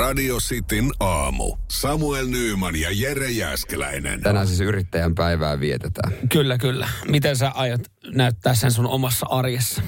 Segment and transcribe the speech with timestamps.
[0.00, 1.56] Radio Cityn aamu.
[1.70, 4.20] Samuel Nyyman ja Jere Jäskeläinen.
[4.20, 6.12] Tänään siis yrittäjän päivää vietetään.
[6.32, 6.88] Kyllä, kyllä.
[7.08, 7.80] Miten sä aiot
[8.14, 9.82] näyttää sen sun omassa arjessa?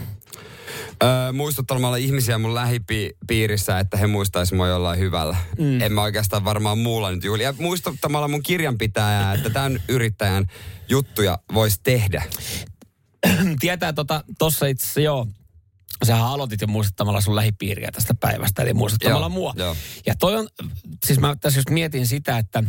[1.02, 5.36] Öö, muistuttamalla ihmisiä mun lähipiirissä, että he muistaisivat mua jollain hyvällä.
[5.58, 5.80] Mm.
[5.80, 7.42] En mä oikeastaan varmaan muulla nyt juhli.
[7.42, 10.46] Ja muistuttamalla mun kirjanpitäjää, että tämän yrittäjän
[10.88, 12.22] juttuja voisi tehdä.
[13.60, 15.26] Tietää tota, tossa itse asiassa joo.
[16.02, 19.54] Sähän aloitit jo muistuttamalla sun lähipiiriä tästä päivästä, eli muistuttamalla Joo, mua.
[19.56, 19.76] joo.
[20.06, 20.48] Ja toi on,
[21.04, 22.62] siis mä tässä just mietin sitä, että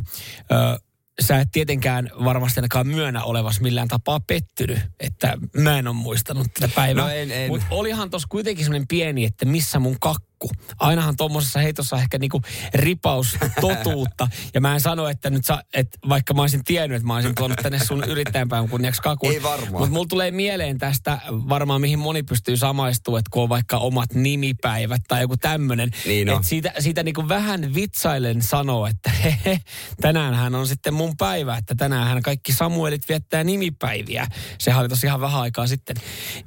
[0.51, 0.79] ö,
[1.21, 6.47] sä et tietenkään varmasti ainakaan myönnä olevas millään tapaa pettynyt, että mä en ole muistanut
[6.53, 7.03] tätä päivää.
[7.03, 7.47] No en, en.
[7.49, 10.32] Mutta olihan tossa kuitenkin semmoinen pieni, että missä mun kakku.
[10.79, 12.41] Ainahan tuommoisessa heitossa ehkä niinku
[12.73, 14.27] ripaus totuutta.
[14.53, 17.35] ja mä en sano, että nyt sä, että vaikka mä olisin tiennyt, että mä olisin
[17.35, 19.31] tuonut tänne sun yrittäjänpäivän kunniaksi kakun.
[19.31, 19.71] Ei varmaan.
[19.71, 24.13] Mutta mulla tulee mieleen tästä varmaan, mihin moni pystyy samaistumaan, että kun on vaikka omat
[24.13, 25.91] nimipäivät tai joku tämmöinen.
[26.05, 26.29] Niin.
[26.29, 29.59] Että siitä, siitä niinku vähän vitsailen sanoo, että hehe,
[30.01, 34.27] tänäänhän on sitten mun päivä, että tänäänhän kaikki Samuelit viettää nimipäiviä.
[34.57, 35.95] Sehän oli tosi ihan vähän aikaa sitten.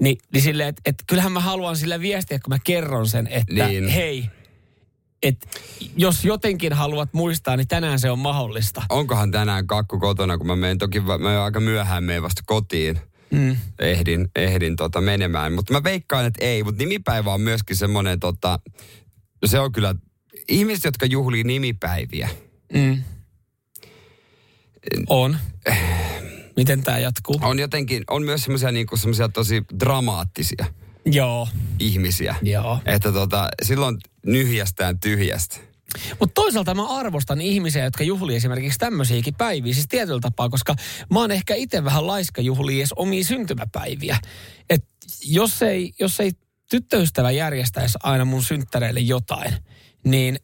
[0.00, 3.66] Ni, niin silleen, että et kyllähän mä haluan sillä viestiä, kun mä kerron sen, että
[3.66, 3.85] Niin.
[3.88, 4.30] Hei,
[5.22, 5.48] että
[5.96, 8.82] jos jotenkin haluat muistaa, niin tänään se on mahdollista.
[8.88, 13.00] Onkohan tänään kakku kotona, kun mä menen toki, mä aika myöhään menen vasta kotiin.
[13.30, 13.56] Mm.
[13.78, 15.52] Ehdin, ehdin tota menemään.
[15.52, 16.62] Mutta mä veikkaan, että ei.
[16.62, 18.58] Mutta nimipäivä on myöskin semmoinen, tota,
[19.46, 19.94] se on kyllä,
[20.48, 22.28] ihmiset, jotka juhlii nimipäiviä.
[22.72, 23.02] Mm.
[25.08, 25.36] On.
[26.56, 27.38] Miten tämä jatkuu?
[27.42, 28.96] On jotenkin, on myös semmoisia niinku,
[29.32, 30.66] tosi dramaattisia
[31.06, 32.34] Joo, ihmisiä.
[32.42, 32.78] joo.
[32.84, 35.56] Että tota, silloin nyhjästään tyhjästä.
[36.20, 40.74] Mutta toisaalta mä arvostan ihmisiä, jotka juhlii esimerkiksi tämmöisiäkin päiviä, siis tietyllä tapaa, koska
[41.12, 44.18] mä oon ehkä itse vähän laiska juhlii edes omia syntymäpäiviä.
[44.70, 44.84] Et
[45.24, 46.32] jos ei, jos ei
[46.70, 49.54] tyttöystävä järjestäisi aina mun synttäreille jotain,
[50.04, 50.38] niin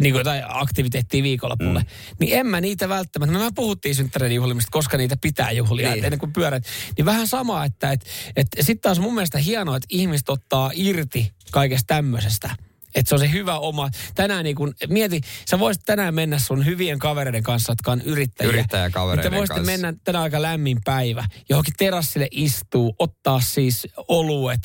[0.00, 1.86] niin kuin jotain aktiviteettia viikonlopulle, mm.
[2.20, 6.04] niin en mä niitä välttämättä, me puhuttiin synttäreiden juhlimista, koska niitä pitää juhlia, Niin.
[6.04, 6.64] ennen kuin pyörät,
[6.96, 8.00] niin vähän sama, että et,
[8.36, 12.56] et sitten taas mun mielestä hienoa, että ihmiset ottaa irti kaikesta tämmöisestä.
[12.94, 13.90] Että se on se hyvä oma.
[14.14, 15.20] Tänään niin kun, mieti,
[15.50, 18.52] sä voisit tänään mennä sun hyvien kavereiden kanssa, jotka on yrittäjiä.
[18.52, 19.72] Yrittäjäkavereiden Niin te voisitte kanssa.
[19.72, 24.60] mennä tänään aika lämmin päivä, johonkin terassille istuu, ottaa siis oluet,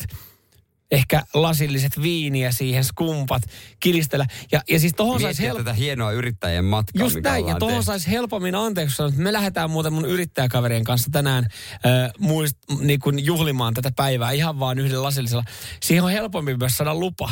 [0.92, 3.44] ehkä lasilliset viiniä siihen, skumpat,
[3.80, 4.26] kilistellä.
[4.52, 7.84] Ja, ja siis tohon saisi help- tätä hienoa yrittäjien matkaa, Just mikä näin, ja tehty.
[7.84, 13.00] saisi helpommin anteeksi sanoa, että me lähdetään muuten mun yrittäjäkaverien kanssa tänään äh, muist, niin
[13.00, 15.44] kuin juhlimaan tätä päivää ihan vaan yhdellä lasillisella.
[15.84, 17.32] Siihen on helpompi myös saada lupa.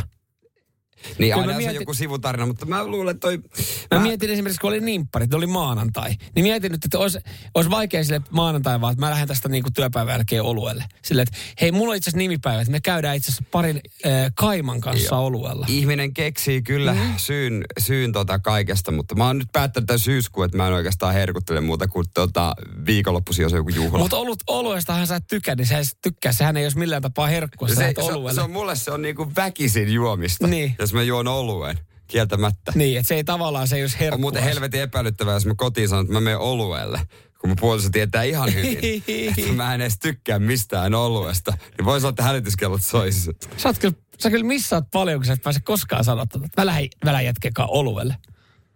[1.19, 3.37] Niin aina mä se on mietin- joku sivutarina, mutta mä luulen, että toi...
[3.37, 6.15] Mä Mä- mietin esimerkiksi, kun oli nimpparit, oli maanantai.
[6.35, 7.19] Niin mietin nyt, että olisi,
[7.53, 10.83] olisi vaikea sille maanantai vaan, että mä lähden tästä niin kuin työpäivän jälkeen oluelle.
[11.05, 14.11] Sille, että hei, mulla on itse asiassa nimipäivä, että me käydään itse asiassa parin äh,
[14.35, 15.25] kaiman kanssa Joo.
[15.25, 15.65] oluella.
[15.69, 16.99] Ihminen keksii kyllä mm.
[17.17, 21.13] syyn, syyn tota kaikesta, mutta mä oon nyt päättänyt tämän syyskuun, että mä en oikeastaan
[21.13, 22.53] herkuttele muuta kuin tota,
[22.85, 23.97] viikonloppuisin, jos on joku juhla.
[23.99, 26.31] Mutta olut, oluestahan sä et tykkää, niin sä et tykkää.
[26.31, 28.33] Sehän ei olisi millään tapaa herkkua, sä se, lähdet se, oluelle.
[28.33, 30.75] se, on mulle se on niinku väkisin juomista, Niin.
[30.87, 32.71] Jos mä juon oluen, kieltämättä.
[32.75, 34.15] Niin, että se ei tavallaan, se ei olisi herkkua.
[34.15, 37.01] On muuten helvetin epäilyttävää, jos mä kotiin sanon, että mä menen oluelle.
[37.39, 38.77] Kun mun puoliso tietää ihan hyvin,
[39.37, 41.51] että mä en edes tykkää mistään oluesta.
[41.77, 43.31] Niin voisi olla, että hälytyskellot soisi.
[43.57, 46.65] Sä, oot kyllä, sä kyllä missaat paljon, kun sä et pääse koskaan sanoa, että mä
[46.65, 48.17] lähdin, mä jätkekaan oluelle.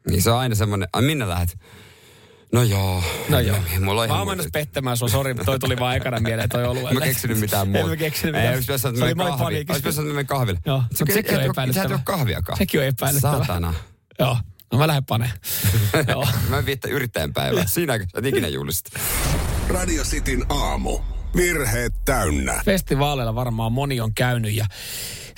[0.10, 1.58] Niin se on aina semmoinen, minne lähdet?
[2.54, 3.04] No joo.
[3.30, 3.58] No joo.
[3.80, 6.64] Mulla on Mä oon mennyt pettämään sua, sori, mutta toi tuli vaan ekana mieleen toi
[6.66, 6.94] oluelle.
[6.94, 7.80] Mä keksinyt mitään muuta.
[7.84, 8.54] En mä keksinyt Ei, mitään.
[8.56, 9.44] olisi pitänyt sanoa, Se oli että my menen kahvi.
[9.44, 9.74] paniikissa.
[9.88, 10.60] Olisi pitänyt menen kahville.
[10.66, 11.74] Joo, Se mutta kyllä- sekin on epäilyttävää.
[11.88, 12.58] Sä et juo kahviakaan.
[12.58, 13.38] Sekin on epäilyttävää.
[13.38, 13.74] Saatana.
[14.20, 14.38] Joo,
[14.72, 15.32] no mä lähden paneen.
[16.08, 16.28] Joo.
[16.50, 17.66] Mä en viettä yrittäjän päivää.
[17.66, 19.00] Siinäkö sä et ikinä julista?
[19.70, 21.00] Radio Cityn aamu.
[21.36, 22.62] Virheet täynnä.
[22.66, 24.66] Festivaaleilla varmaan moni on käynyt ja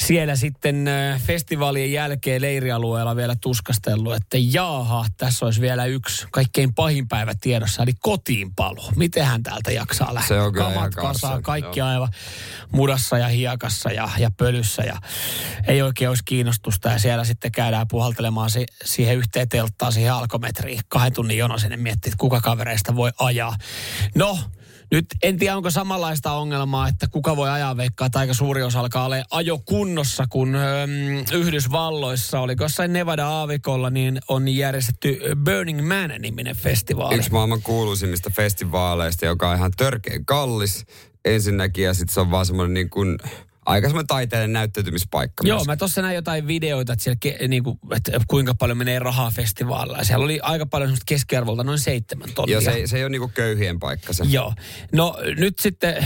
[0.08, 6.74] siellä sitten äh, festivaalien jälkeen leirialueella vielä tuskastellut, että jaaha, tässä olisi vielä yksi kaikkein
[6.74, 8.92] pahin päivä tiedossa, eli kotiinpalo.
[8.96, 10.38] Mitenhän täältä jaksaa lähteä?
[10.38, 11.88] Se on kyllä Kamat kanssa, kaikki joo.
[11.88, 12.10] aivan
[12.72, 14.98] mudassa ja hiekassa ja, ja pölyssä ja
[15.68, 20.80] ei oikein olisi kiinnostusta ja siellä sitten käydään puhaltelemaan si- siihen yhteen telttaan, siihen alkometriin.
[20.88, 23.56] Kahden tunnin jono sinne miettii, että kuka kavereista voi ajaa.
[24.16, 24.40] No,
[24.94, 28.80] nyt en tiedä, onko samanlaista ongelmaa, että kuka voi ajaa veikkaa, että aika suuri osa
[28.80, 30.62] alkaa olla ajokunnossa, kun öm,
[31.34, 37.16] Yhdysvalloissa, oliko jossain Nevada-aavikolla, niin on järjestetty Burning Man-niminen festivaali.
[37.16, 40.86] Yksi maailman kuuluisimmista festivaaleista, joka on ihan törkeän kallis
[41.26, 41.86] ensinnäkin.
[41.86, 43.18] Ja sitten se on vaan semmoinen niin kuin
[43.66, 45.48] aika semmoinen taiteellinen näyttäytymispaikka.
[45.48, 45.68] Joo, myös.
[45.68, 50.04] mä tuossa näin jotain videoita, että, siellä, ke- niinku, että kuinka paljon menee rahaa festivaalilla.
[50.04, 52.54] Siellä oli aika paljon semmoista keskiarvolta, noin seitsemän tonnia.
[52.54, 54.24] Joo, se, se ei ole niinku köyhien paikka se.
[54.24, 54.54] Joo.
[54.92, 56.06] No nyt sitten,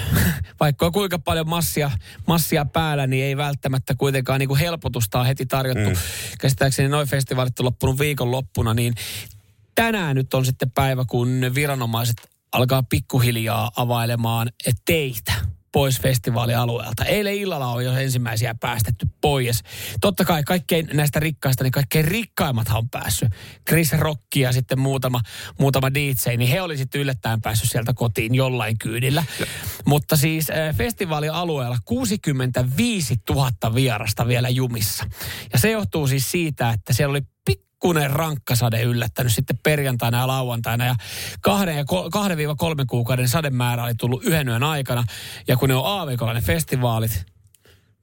[0.60, 1.90] vaikka on kuinka paljon massia,
[2.26, 5.90] massia päällä, niin ei välttämättä kuitenkaan niin kuin helpotusta ole heti tarjottu.
[5.90, 5.96] Mm.
[6.40, 8.94] Käsittääkseni noin festivaalit on loppunut viikon loppuna, niin
[9.74, 12.16] tänään nyt on sitten päivä, kun viranomaiset
[12.52, 14.50] alkaa pikkuhiljaa availemaan
[14.84, 15.32] teitä
[15.76, 17.04] pois festivaalialueelta.
[17.04, 19.62] Eilen illalla on jo ensimmäisiä päästetty pois.
[20.00, 23.28] Totta kai kaikkein näistä rikkaista, niin kaikkein rikkaimmathan on päässyt.
[23.68, 25.20] Chris Rock ja sitten muutama,
[25.58, 29.24] muutama DJ, niin he oli sitten yllättäen päässyt sieltä kotiin jollain kyydillä.
[29.86, 35.04] Mutta siis äh, festivaalialueella 65 000 vierasta vielä jumissa.
[35.52, 37.22] Ja se johtuu siis siitä, että siellä oli
[37.86, 40.86] pikkuinen rankkasade yllättänyt sitten perjantaina ja lauantaina.
[40.86, 40.94] Ja
[41.40, 45.04] kahden, ja kol, kahden viiva kolmen kuukauden sademäärä oli tullut yhden yön aikana.
[45.48, 47.26] Ja kun ne on aavikolla ne festivaalit,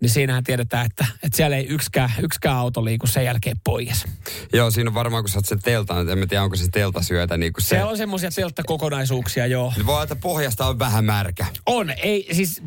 [0.04, 4.06] niin siinähän tiedetään, että, että siellä ei yksikään, yksikään auto liiku sen jälkeen pois.
[4.54, 7.38] Joo, siinä on varmaan, kun sä oot sen teltan, en mä tiedä, onko se teltasyötä
[7.38, 7.68] niin kuin se.
[7.68, 9.74] Siellä on semmoisia telttakokonaisuuksia, joo.
[9.76, 11.46] Niin voi olla, että pohjasta on vähän märkä.
[11.66, 12.62] On, ei, siis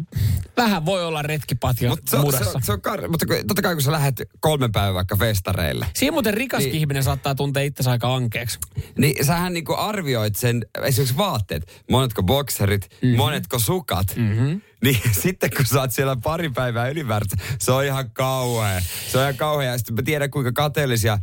[0.57, 3.63] vähän voi olla retkipatio Mutta se, on- se, on- se on kar- mutta kun- totta
[3.63, 6.81] kai kun sä lähdet kolmen päivän vaikka festareille, Siinä muuten rikaskin Niin.
[6.81, 8.59] ihminen saattaa tuntea itsensä aika ankeeksi.
[8.99, 13.17] niin sähän niinku arvioit sen, esimerkiksi vaatteet, monetko bokserit, mm-hmm.
[13.17, 14.61] monetko sukat, mm-hmm.
[14.87, 18.81] Niin sitten kun sä oot siellä pari päivää ylimääräistä, se on ihan kauhea.
[19.09, 19.71] Se on ihan kauhea.
[19.71, 21.21] Ja sitten mä tiedän, kuinka kateellisia äh,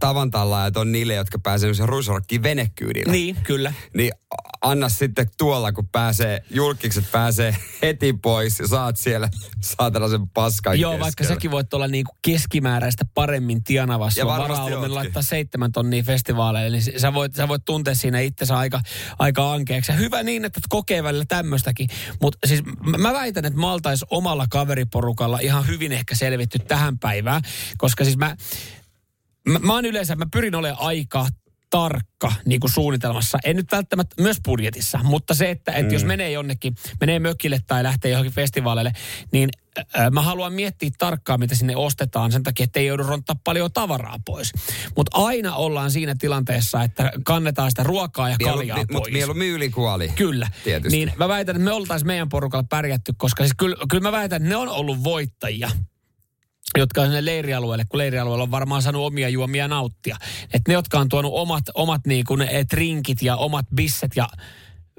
[0.00, 3.12] tavantallaajat on niille, jotka pääsee semmoisen ruisorokkiin venekyydillä.
[3.12, 3.72] Niin, kyllä.
[3.94, 4.12] Niin
[4.62, 9.28] anna sitten tuolla, kun pääsee, julkikset pääsee heti pois ja saat siellä
[9.60, 11.28] saatana sen paskan Joo, vaikka keskellä.
[11.28, 14.08] säkin voit olla niinku keskimääräistä paremmin tienava.
[14.16, 18.58] Ja varmasti varaa laittaa seitsemän tonnia festivaaleille, niin sä voit, sä voit tuntea siinä itsensä
[18.58, 18.80] aika,
[19.18, 19.92] aika ankeaksi.
[19.92, 21.88] Ja hyvä niin, että kokee välillä tämmöistäkin.
[22.22, 22.62] Mutta siis
[22.98, 27.42] mä- väitän, että mä oltais omalla kaveriporukalla ihan hyvin ehkä selvitty tähän päivään.
[27.78, 28.36] Koska siis mä,
[29.48, 31.26] mä, mä oon yleensä, mä pyrin olemaan aika
[31.70, 33.38] tarkka niin kuin suunnitelmassa.
[33.44, 35.92] En nyt välttämättä myös budjetissa, mutta se, että, että mm.
[35.92, 38.92] jos menee jonnekin, menee mökille tai lähtee johonkin festivaaleille,
[39.32, 39.48] niin
[39.78, 43.72] äh, mä haluan miettiä tarkkaan, mitä sinne ostetaan sen takia, että ei joudu ronttaa paljon
[43.72, 44.52] tavaraa pois.
[44.96, 49.12] Mutta aina ollaan siinä tilanteessa, että kannetaan sitä ruokaa ja kaljaa Mutta pois.
[49.12, 50.08] mieluummin ylikuoli.
[50.08, 50.48] Kyllä.
[50.64, 50.96] Tietysti.
[50.96, 54.36] Niin mä väitän, että me oltaisiin meidän porukalla pärjätty, koska siis kyllä, kyllä mä väitän,
[54.36, 55.70] että ne on ollut voittajia
[56.78, 60.16] jotka on sinne leirialueelle, kun leirialueella on varmaan saanut omia juomia nauttia.
[60.44, 64.28] Että ne, jotka on tuonut omat, omat niin kuin, eh, trinkit ja omat bisset ja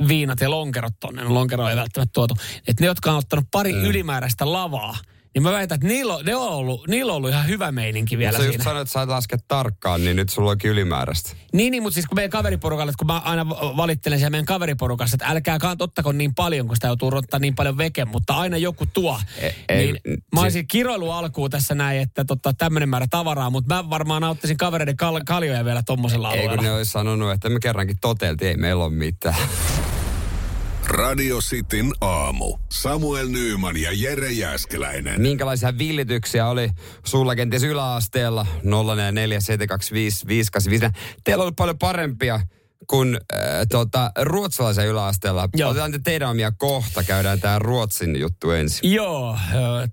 [0.08, 2.36] viinat ja lonkerot tonne, no lonkero ei välttämättä tuotu.
[2.68, 3.84] Että ne, jotka on ottanut pari mm.
[3.84, 4.98] ylimääräistä lavaa,
[5.40, 8.18] niin mä väitän, että niillä on, ne on ollut, niillä on ollut ihan hyvä meininki
[8.18, 8.64] vielä Sä just siinä.
[8.64, 11.32] sanoit, että sä et laske tarkkaan, niin nyt sulla onkin ylimääräistä.
[11.54, 15.26] Niin, niin, mutta siis kun meidän kaveriporukalle, kun mä aina valittelen siellä meidän kaveriporukassa, että
[15.26, 19.20] älkää ottako niin paljon, kun sitä joutuu ottaa niin paljon veke, mutta aina joku tuo.
[19.38, 23.08] E- ei, niin, n- mä si- olisin kiroilu alkuun tässä näin, että tota, tämmöinen määrä
[23.10, 26.64] tavaraa, mutta mä varmaan nauttisin kavereiden kal- kaljoja vielä tommosella Ei kun alueella.
[26.64, 29.36] ne olisi sanonut, että me kerrankin toteltiin, ei meillä ole mitään.
[30.90, 32.58] Radio Cityn aamu.
[32.70, 35.22] Samuel Nyyman ja Jere Jäskeläinen.
[35.22, 36.70] Minkälaisia villityksiä oli
[37.06, 38.68] sulla kenties yläasteella 0447255854?
[41.24, 42.40] Teillä oli paljon parempia
[42.90, 45.50] kuin äh, tota, ruotsalaisen yläasteella.
[45.56, 45.70] Joo.
[45.70, 48.94] Otetaan te teidän omia kohta, käydään tämä Ruotsin juttu ensin.
[48.94, 49.38] Joo,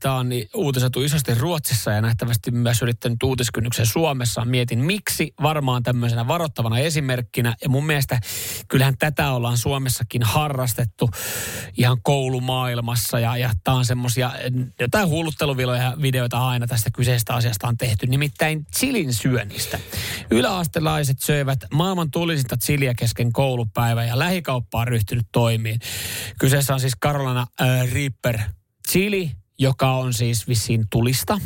[0.00, 4.44] tämä on niin uutisoitu isosti Ruotsissa ja nähtävästi myös yrittänyt uutiskynnyksen Suomessa.
[4.44, 7.54] Mietin miksi, varmaan tämmöisenä varoittavana esimerkkinä.
[7.62, 8.20] Ja mun mielestä
[8.68, 11.10] kyllähän tätä ollaan Suomessakin harrastettu
[11.76, 13.20] ihan koulumaailmassa.
[13.20, 14.32] Ja, ja tämä on semmoisia,
[14.80, 18.06] jotain hullutteluviloja videoita aina tästä kyseisestä asiasta on tehty.
[18.06, 19.78] Nimittäin chilin syönnistä.
[20.30, 25.80] Yläastelaiset söivät maailman tulisinta chiliä kesken koulupäivän ja lähikauppa on ryhtynyt toimiin.
[26.40, 28.38] Kyseessä on siis Carolina äh, Reaper
[28.88, 31.38] chili, joka on siis vissiin tulista.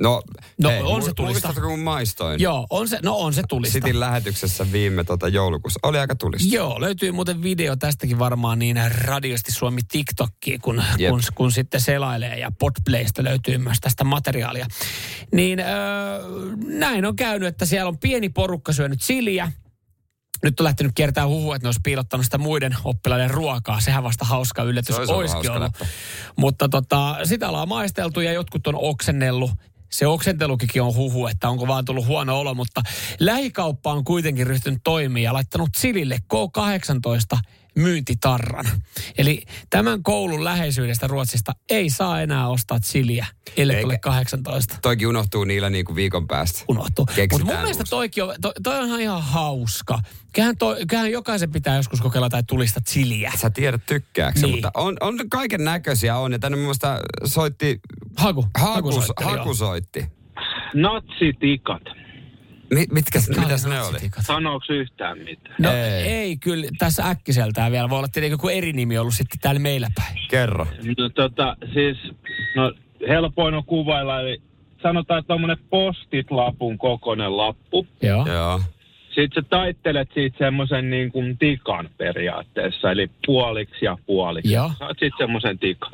[0.00, 0.22] No,
[0.62, 1.48] No, hei, on se tulista.
[1.48, 2.40] Muistatko kun maistoin?
[2.40, 3.72] Joo, on se, no on se tulista.
[3.72, 5.80] Sitin lähetyksessä viime tota, joulukuussa.
[5.82, 6.54] Oli aika tulista.
[6.54, 11.10] Joo, löytyy muuten video tästäkin varmaan niin radiosti Suomi TikTokkiin, kun, Jep.
[11.10, 14.66] kun, kun sitten selailee ja Podplaysta löytyy myös tästä materiaalia.
[15.32, 15.66] Niin öö,
[16.66, 19.52] näin on käynyt, että siellä on pieni porukka syönyt siliä.
[20.44, 23.80] Nyt on lähtenyt kiertää huhu, että ne olisi piilottanut sitä muiden oppilaiden ruokaa.
[23.80, 25.62] Sehän vasta hauska yllätys olisi olisikin hauska ollut.
[25.62, 25.86] läppä.
[26.36, 29.50] Mutta tota, sitä ollaan maisteltu ja jotkut on oksennellut.
[29.90, 32.82] Se oksentelukikin on huhu, että onko vaan tullut huono olo, mutta
[33.20, 37.38] lähikauppa on kuitenkin ryhtynyt toimia ja laittanut Silille K18
[37.76, 38.64] myyntitarran.
[39.18, 43.26] Eli tämän koulun läheisyydestä Ruotsista ei saa enää ostaa chiliä,
[43.56, 44.78] ellei Eikä- ole 18.
[44.82, 46.64] Toikin unohtuu niillä niinku viikon päästä.
[46.68, 47.06] Unohtuu.
[47.32, 49.98] Mutta mun mielestä toikin on, toi, toi on ihan hauska.
[50.32, 53.32] Kyllähän, toi, kyllähän jokaisen pitää joskus kokeilla tai tulista chiliä.
[53.36, 54.54] Sä tiedät tykkääksä, Niin.
[54.54, 56.32] mutta on, on kaiken näköisiä on.
[56.32, 57.80] Ja tänne mun mielestä soitti,
[58.16, 58.46] Haku.
[58.58, 59.38] Haku, soitteli, joo.
[59.38, 60.06] Haku soitti.
[60.74, 61.82] Natsitikat.
[62.74, 63.98] Mi, mitkä, mitäs ne oli?
[64.20, 65.56] Sanooko yhtään mitään?
[65.58, 66.02] No Ei.
[66.02, 66.36] ei.
[66.36, 67.90] kyllä tässä äkkiseltään vielä.
[67.90, 70.18] Voi olla tietenkin joku eri nimi ollut sitten täällä meillä päin.
[70.30, 70.66] Kerro.
[70.98, 71.96] No tota, siis,
[72.56, 72.72] no
[73.08, 74.42] helpoin on kuvailla, eli
[74.82, 77.86] sanotaan, että tommonen postit-lapun kokoinen lappu.
[78.02, 78.26] Joo.
[78.26, 78.60] Joo.
[79.06, 84.52] Sitten sä taittelet siitä semmoisen niin kuin tikan periaatteessa, eli puoliksi ja puoliksi.
[84.52, 84.70] Joo.
[84.78, 85.92] Saat sitten semmoisen tikan.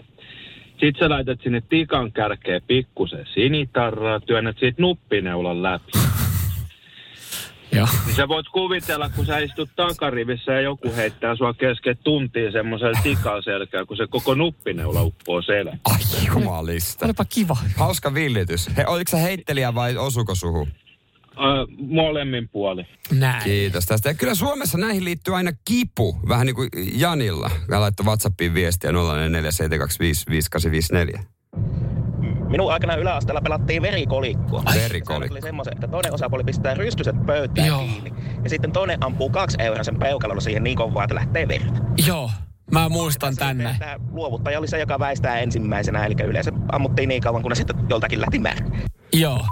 [0.71, 6.10] Sitten sä laitat sinne tikan kärkeen pikkusen sinitarraa, työnnät siitä nuppineulan läpi.
[7.73, 7.89] Joo.
[8.07, 13.01] Niin sä voit kuvitella, kun sä istut takarivissä ja joku heittää sua kesken tuntiin semmoisella
[13.03, 15.81] tikan selkään, kun se koko nuppineula uppoo selään.
[15.85, 15.99] Ai
[16.35, 17.05] jumalista.
[17.07, 17.57] Olipa kiva.
[17.77, 18.71] Hauska villitys.
[18.77, 20.69] He, oliko se heittelijä vai osuko suhu?
[21.41, 22.87] Öö, molemmin puoli.
[23.13, 23.45] Näin.
[23.45, 24.09] Kiitos tästä.
[24.09, 27.51] Ja kyllä Suomessa näihin liittyy aina kipu, vähän niin kuin Janilla.
[27.71, 28.95] Hän laittoi WhatsAppiin viestiä 0472555854.
[32.51, 34.63] Minun aikana yläasteella pelattiin verikolikkoa.
[34.75, 35.35] Verikolikko.
[35.35, 37.79] Oli semmoiset, että toinen osapuoli pistää rystyset pöytään Joo.
[37.79, 38.13] kiinni.
[38.45, 41.83] Ja sitten toinen ampuu kaksi euroa sen peukalolla siihen niin kovaa, että lähtee verta.
[42.07, 42.31] Joo.
[42.73, 43.77] Mä muistan tänne.
[43.79, 48.21] Tämä luovuttaja oli se, joka väistää ensimmäisenä, eli yleensä ammuttiin niin kauan, kunnes sitten joltakin
[48.21, 48.71] lähti märkä.
[49.13, 49.47] Joo.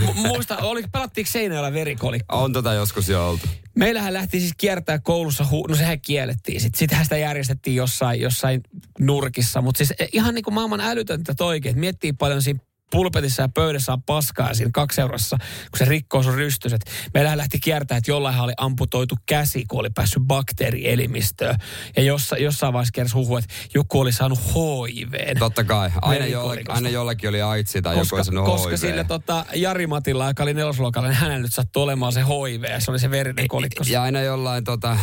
[0.00, 2.42] Mu- Muista, oli, pelattiinko Seinäjoella verikolikko?
[2.42, 3.46] On tota joskus jo oltu.
[3.74, 6.60] Meillähän lähti siis kiertää koulussa, hu- no sehän kiellettiin.
[6.60, 8.60] Sitten sitähän sitä järjestettiin jossain, jossain
[9.00, 9.60] nurkissa.
[9.60, 12.60] Mutta siis eh, ihan niin kuin maailman älytöntä toikin, että miettii paljon siinä
[12.94, 15.36] pulpetissa ja pöydässä on paskaa siinä kaksi eurossa,
[15.70, 16.80] kun se rikkoo sun rystyset.
[17.14, 21.56] Meillähän lähti kiertää, että jollain oli amputoitu käsi, kun oli päässyt bakteerielimistöön.
[21.96, 25.36] Ja jossa, jossain vaiheessa kersi huhu, että joku oli saanut HIV.
[25.38, 25.90] Totta kai.
[26.02, 28.76] Aina, jollakin, aina jollakin oli aitsi tai joku Koska, oli sanonut koska HIV.
[28.78, 32.80] sillä tota, Jari Matilla, joka oli nelosluokalla, niin hänellä nyt sattui olemaan se HIV ja
[32.80, 33.84] se oli se verinen kolikko.
[33.88, 34.96] Ja aina jollain tota,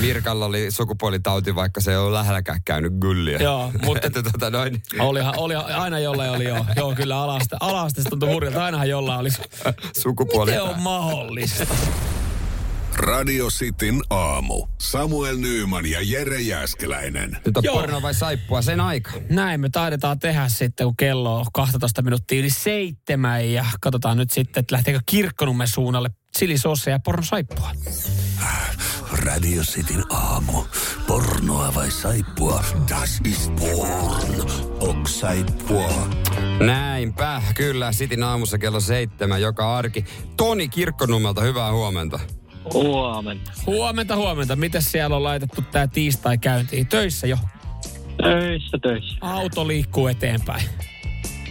[0.00, 3.38] Mirkalla oli sukupuolitauti, vaikka se ei ole lähelläkään käynyt gylliä.
[3.38, 6.66] Joo, mutta- tota noin, Olihan, oli, aina jollain oli jo.
[6.76, 8.64] Joo, kyllä alasta, alasta se tuntui hurjalta.
[8.64, 9.28] Ainahan jollain oli.
[10.02, 10.50] sukupuoli.
[10.50, 11.66] Miten on mahdollista?
[12.96, 14.66] Radio Cityn aamu.
[14.80, 17.38] Samuel Nyyman ja Jere Jäskeläinen.
[17.46, 17.74] Nyt on Joo.
[17.74, 19.10] porno vai saippua sen aika.
[19.30, 23.52] Näin me taidetaan tehdä sitten, kun kello on 12 minuuttia yli seitsemän.
[23.52, 27.70] Ja katsotaan nyt sitten, että lähteekö kirkkonummen suunnalle chilisosseja ja pornosaippua.
[29.12, 30.64] Radio Cityn aamu.
[31.06, 32.64] Pornoa vai saippua?
[32.88, 34.50] Das ist porn.
[34.80, 36.08] Ok saippua.
[36.60, 37.92] Näinpä, kyllä.
[37.92, 40.04] Sitin aamussa kello seitsemän joka arki.
[40.36, 42.20] Toni Kirkkonummelta, hyvää huomenta.
[42.74, 43.52] Huomenta.
[43.66, 44.56] Huomenta, huomenta.
[44.56, 46.86] Miten siellä on laitettu tämä tiistai käyntiin?
[46.86, 47.36] Töissä jo.
[48.22, 49.16] Töissä, töissä.
[49.20, 50.64] Auto liikkuu eteenpäin.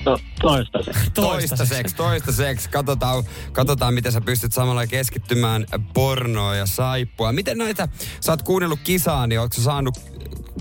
[0.06, 1.12] No, toistaiseksi.
[1.12, 2.70] Toistaiseksi, toistaiseksi.
[2.70, 7.32] Katsotaan, katsotaan, miten sä pystyt samalla keskittymään pornoa ja saippua.
[7.32, 7.88] Miten näitä,
[8.20, 9.98] sä oot kuunnellut kisaa, niin ootko saanut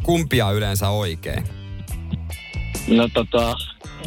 [0.02, 1.44] kumpia yleensä oikein?
[2.88, 3.56] No tota,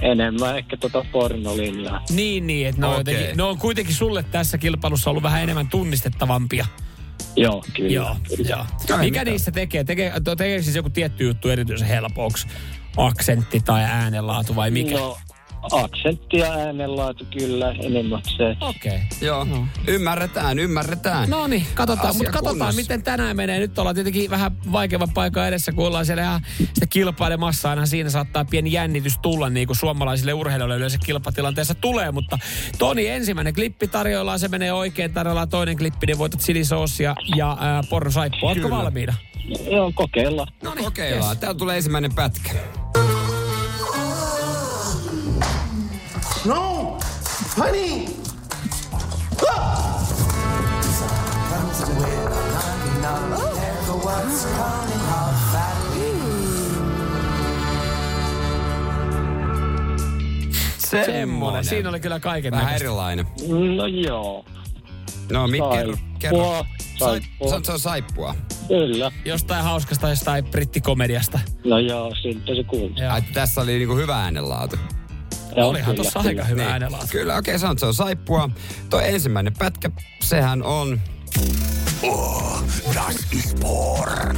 [0.01, 2.01] enemmän ehkä tota pornolinjaa.
[2.10, 3.13] Niin, niin, että ne, on Okei.
[3.13, 6.65] jotenkin, ne on kuitenkin sulle tässä kilpailussa ollut vähän enemmän tunnistettavampia.
[7.36, 7.89] Joo, kyllä.
[7.89, 8.15] Joo,
[8.50, 8.65] joo.
[8.88, 9.27] Kai Mikä mitään.
[9.27, 9.84] niistä tekee?
[9.84, 12.48] Tekee, tekee siis joku tietty juttu erityisen helpoksi?
[12.98, 14.96] Aksentti tai äänenlaatu vai mikä?
[14.98, 15.18] No,
[15.72, 18.57] aksentti ja äänenlaatu kyllä enimmäkseen.
[18.62, 18.91] Okei.
[18.91, 19.00] Okay.
[19.22, 19.48] Joo,
[19.88, 21.29] ymmärretään, ymmärretään.
[21.29, 23.60] No niin, katsotaan, mutta katsotaan miten tänään menee.
[23.60, 26.41] Nyt ollaan tietenkin vähän vaikeava paikka edessä, kun ollaan siellä ihan
[26.74, 27.69] sitä kilpailemassa.
[27.69, 32.12] Aina siinä saattaa pieni jännitys tulla, niin kuin suomalaisille urheilijoille yleensä kilpatilanteessa tulee.
[32.12, 32.39] Mutta
[32.77, 35.13] Toni, ensimmäinen klippi tarjoillaan, se menee oikein.
[35.13, 38.50] Tarjoillaan toinen klippi, niin voitat chilisoosia ja ää, pornosaippua.
[38.50, 39.13] Ootko valmiina?
[39.72, 40.48] Joo, kokeillaan.
[40.63, 41.38] No niin, Kokeillaan.
[41.38, 42.51] Täällä tulee ensimmäinen pätkä.
[46.45, 46.97] No,
[47.57, 48.05] honey.
[60.77, 61.65] Semmoinen.
[61.65, 62.85] Siinä oli kyllä kaiken Vähän näköistä.
[62.85, 63.25] erilainen.
[63.75, 64.45] No joo.
[65.31, 65.93] No, Mikki, kerro.
[66.19, 66.37] kerro.
[66.37, 66.65] Saippua.
[66.99, 67.61] Sai, Saippua.
[67.63, 68.35] se on saippua.
[68.67, 69.11] Kyllä.
[69.25, 71.39] Jostain hauskasta, jostain brittikomediasta.
[71.65, 72.91] No joo, siitä se kuuluu.
[73.09, 74.75] Ai, tässä oli niinku hyvä äänenlaatu.
[75.55, 76.71] Joo, Olihan tuossa aika hyvä Niin.
[76.71, 77.07] äänenlaatu.
[77.12, 78.50] Kyllä, okei, okay, se on, se on saippua.
[78.89, 79.89] Tuo ensimmäinen pätkä,
[80.24, 81.01] sehän on...
[82.95, 84.38] Das ist porn.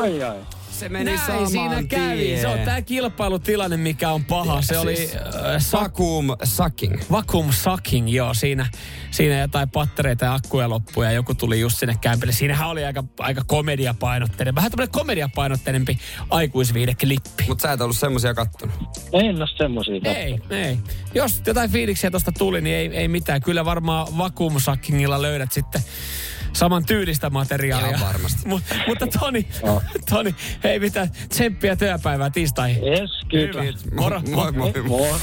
[0.00, 0.53] Ai ai.
[0.78, 2.18] Se meni näin saman siinä kävi.
[2.18, 2.40] tien.
[2.40, 4.62] Se on tämä kilpailutilanne, mikä on paha.
[4.62, 5.22] Se oli Siis äh,
[5.58, 7.00] sak- Vacuum sucking.
[7.10, 8.34] vacuum sucking, joo.
[8.34, 8.66] Siinä,
[9.10, 12.32] siinä jotain pattereita ja akkuja loppuja ja joku tuli just sinne kämpille.
[12.32, 15.98] Siinähän oli aika, aika komediapainotteinen, vähän tämmöinen komediapainotteinempi
[16.30, 17.44] aikuisviideklippi.
[17.48, 18.74] Mutta sä et ollut semmosia kattonut.
[19.12, 20.78] En ole semmosia Ei, ei.
[21.14, 23.42] Jos jotain fiiliksiä tuosta tuli, niin ei, ei mitään.
[23.42, 25.82] Kyllä varmaan vacuum suckingilla löydät sitten
[26.54, 27.88] saman tyylistä materiaalia.
[27.88, 28.40] Ihan varmasti.
[28.48, 29.48] Mut, mutta Toni,
[30.10, 30.34] Toni,
[30.64, 31.10] ei mitään.
[31.28, 32.84] Tsemppiä työpäivää tiistaihin.
[32.84, 33.64] Yes, kyllä.
[33.94, 34.20] Moro.
[34.20, 34.72] Moi moi.
[34.72, 34.82] moi.
[34.82, 35.18] Moi.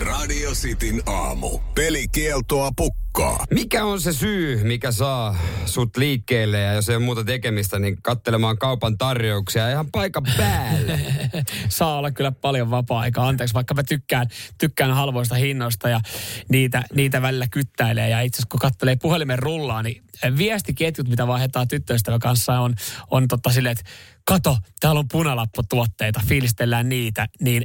[0.00, 1.58] Radio Cityn aamu.
[1.74, 3.44] Pelikieltoa pukkaa.
[3.50, 5.36] Mikä on se syy, mikä saa
[5.66, 11.00] sut liikkeelle ja jos ei ole muuta tekemistä, niin kattelemaan kaupan tarjouksia ihan paikan päälle?
[11.68, 13.28] saa olla kyllä paljon vapaa-aikaa.
[13.28, 14.26] Anteeksi, vaikka mä tykkään,
[14.58, 16.00] tykkään halvoista hinnoista ja
[16.48, 18.08] niitä, niitä välillä kyttäilee.
[18.08, 20.02] Ja itse asiassa kun katselee puhelimen rullaa, niin
[20.38, 22.74] viestiketjut, mitä vaihdetaan tyttöystävän kanssa, on,
[23.10, 23.90] on totta silleen, että
[24.24, 27.28] kato, täällä on punalapputuotteita, fiilistellään niitä.
[27.40, 27.62] Niin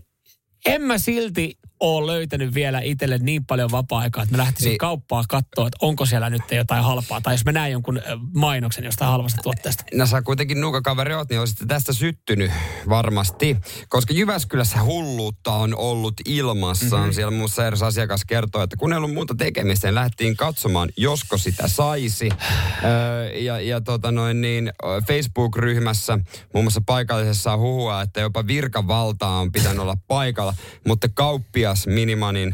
[0.66, 4.78] en mä silti ole löytänyt vielä itselle niin paljon vapaa-aikaa, että mä lähtisin Niin.
[4.78, 7.22] kauppaan katsoa, että onko siellä nyt jotain halpaa.
[7.22, 8.02] Tai jos mä näen jonkun
[8.36, 9.84] mainoksen jostain halvasta tuotteesta.
[9.94, 12.52] No sä kuitenkin nuukakaveri oot, niin olisitte tästä syttynyt
[12.90, 13.58] varmasti.
[13.90, 16.86] Koska Jyväskylässä hulluutta on ollut ilmassa.
[16.86, 16.96] Mhm.
[16.96, 17.14] Mm-hmm.
[17.14, 20.90] Siellä muun muassa eräs asiakas kertoi, että kun ei ollut muuta tekemistä, niin lähdettiin katsomaan,
[20.98, 22.30] josko sitä saisi.
[22.84, 24.72] öö, ja ja tota noin niin,
[25.08, 26.20] Facebook-ryhmässä
[26.54, 30.54] muun muassa paikallisessa huhua, että jopa virkavaltaa on pitänyt olla paikalla.
[30.88, 31.10] Mutta
[31.70, 32.54] kauppias Minimanin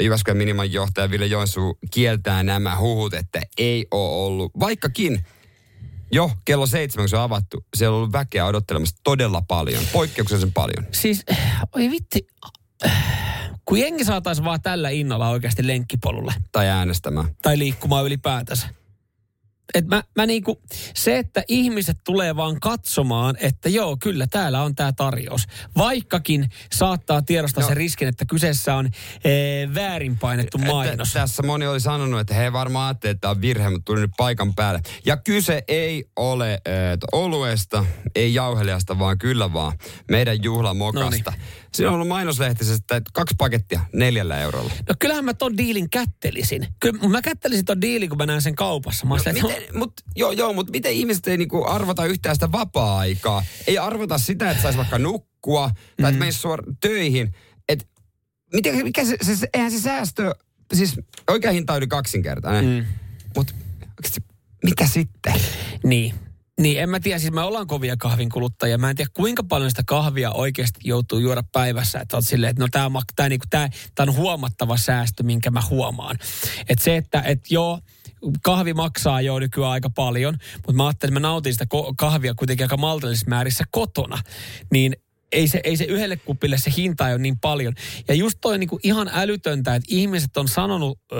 [0.00, 4.52] Jyväskylän Miniman johtaja Ville Joensuu kieltää nämä huhut, että ei ole ollut.
[4.60, 5.24] Vaikkakin
[6.12, 10.52] jo kello seitsemän, kun se on avattu, siellä on ollut väkeä odottelemassa todella paljon, poikkeuksellisen
[10.52, 10.86] paljon.
[10.92, 11.24] Siis,
[11.74, 12.26] oi vitti,
[13.64, 17.36] kun jengi saataisiin vaan tällä innolla oikeasti lenkkipolulle Tai äänestämään.
[17.42, 18.68] tai liikkumaan ylipäätänsä.
[19.74, 20.62] Et mä, mä niinku,
[20.94, 25.46] se, että ihmiset tulee vaan katsomaan, että joo, kyllä täällä on tämä tarjous.
[25.76, 27.68] Vaikkakin saattaa tiedostaa No.
[27.68, 28.90] se riskin, että kyseessä on
[29.24, 31.08] ee, väärin painettu mainos.
[31.08, 34.00] Että tässä moni oli sanonut, että he varmaan ajattelivat, että tämä on virhe, mutta tuli
[34.00, 34.80] nyt paikan päälle.
[35.06, 36.60] Ja kyse ei ole äh,
[37.12, 39.78] oluesta, ei jauhelijasta, vaan kyllä vaan
[40.10, 41.30] meidän juhlamokasta.
[41.30, 41.42] Noniin.
[41.74, 44.70] Siinä on ollut mainoslehtisessä, että kaksi pakettia neljällä eurolla.
[44.88, 46.66] No kyllähän mä ton diilin kättelisin.
[46.80, 49.06] Kyllä mä kättelisin ton diilin, kun mä näen sen kaupassa.
[49.06, 53.44] Mä no, Miten, mut, joo, joo, mutta miten ihmiset ei niinku arvota yhtään sitä vapaa-aikaa?
[53.66, 57.34] Ei arvota sitä, että saisi vaikka nukkua tai että menisi suoraan töihin.
[57.68, 57.88] Et,
[58.52, 60.34] miten, mikä se, se, se, eihän se säästö,
[60.74, 61.00] siis
[61.30, 62.64] oikea hinta on yli kaksinkertainen.
[62.64, 62.86] Mm.
[63.36, 63.54] Mutta
[64.64, 65.34] mitä sitten?
[65.84, 66.14] Niin.
[66.60, 68.78] Niin, en mä tiedä, siis me ollaan kovia kahvin kuluttajia.
[68.78, 72.00] Mä en tiedä, kuinka paljon sitä kahvia oikeasti joutuu juoda päivässä.
[72.00, 75.50] Että oot silleen, että no tää, mak- tää, niinku, tää, tää on huomattava säästö, minkä
[75.50, 76.18] mä huomaan.
[76.68, 77.80] Että se, että et joo,
[78.42, 81.66] kahvi maksaa jo nykyään aika paljon, mutta mä ajattelin, että mä nautin sitä
[81.96, 84.18] kahvia kuitenkin aika maltillisissa määrissä kotona.
[84.72, 84.96] Niin
[85.32, 87.74] ei se, ei se yhdelle kupille se hinta ei ole niin paljon.
[88.08, 91.16] Ja just toi niinku ihan älytöntä, että ihmiset on sanonut ö,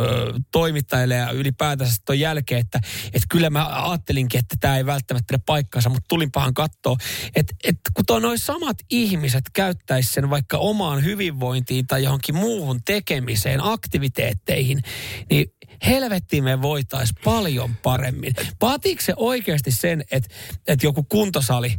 [0.52, 2.80] toimittajille ja ylipäätänsä ton jälkeen, että
[3.12, 6.96] et kyllä mä ajattelinkin, että tämä ei välttämättä pidä paikkaansa, mutta tulinpahan katsoa,
[7.36, 12.80] että et kun toi noin samat ihmiset käyttäisi sen vaikka omaan hyvinvointiin tai johonkin muuhun
[12.84, 14.82] tekemiseen, aktiviteetteihin,
[15.30, 15.46] niin
[15.86, 18.34] helvettiin me voitaisiin paljon paremmin.
[18.60, 20.34] Vaatiiko se oikeasti sen, että,
[20.68, 21.76] että joku kuntosali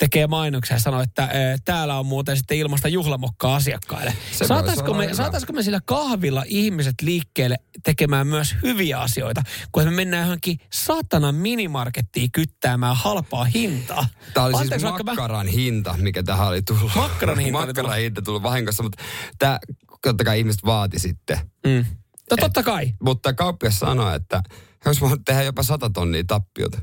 [0.00, 4.14] tekee mainoksia ja sanoo, että e, täällä on muuten sitten ilmasta juhlamokkaa asiakkaille.
[4.32, 9.90] Se Saataisiko me, saataisiko me sillä kahvilla ihmiset liikkeelle tekemään myös hyviä asioita, kun me
[9.90, 14.06] mennään johonkin satana minimarkettiin kyttäämään halpaa hintaa.
[14.34, 16.92] Tämä oli Anteeksi, siis vaikka mä- makkaran hinta, mikä tähän oli tullut.
[16.96, 18.02] Makkaran hinta Makkaran tullut.
[18.02, 19.02] hinta tullut vahingossa, mutta
[19.38, 19.58] tämä,
[20.02, 21.38] totta kai ihmiset vaati sitten.
[21.66, 21.84] Mm.
[22.30, 22.92] No totta kai.
[23.02, 24.42] Mutta kauppias sanoi, että
[24.86, 26.78] olisi voinut tehdä jopa 100 tonnia tappiota.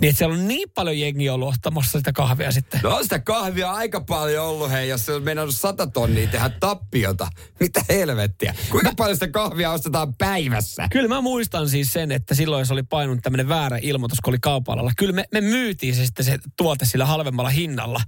[0.00, 2.80] Niin, että siellä on niin paljon jengiä ollut ottamassa sitä kahvia sitten.
[2.82, 6.50] No on sitä kahvia aika paljon ollut, hei, jos se on meinannut 100 tonnia tehdä
[6.60, 7.28] tappiota.
[7.60, 8.54] Mitä helvettiä?
[8.70, 10.88] Kuinka paljon sitä kahvia ostetaan päivässä?
[10.90, 14.38] Kyllä mä muistan siis sen, että silloin se oli painunut tämmöinen väärä ilmoitus, kun oli
[14.38, 14.92] kaupalalla.
[14.96, 18.00] Kyllä me, me myytiin se sitten se tuote sillä halvemmalla hinnalla.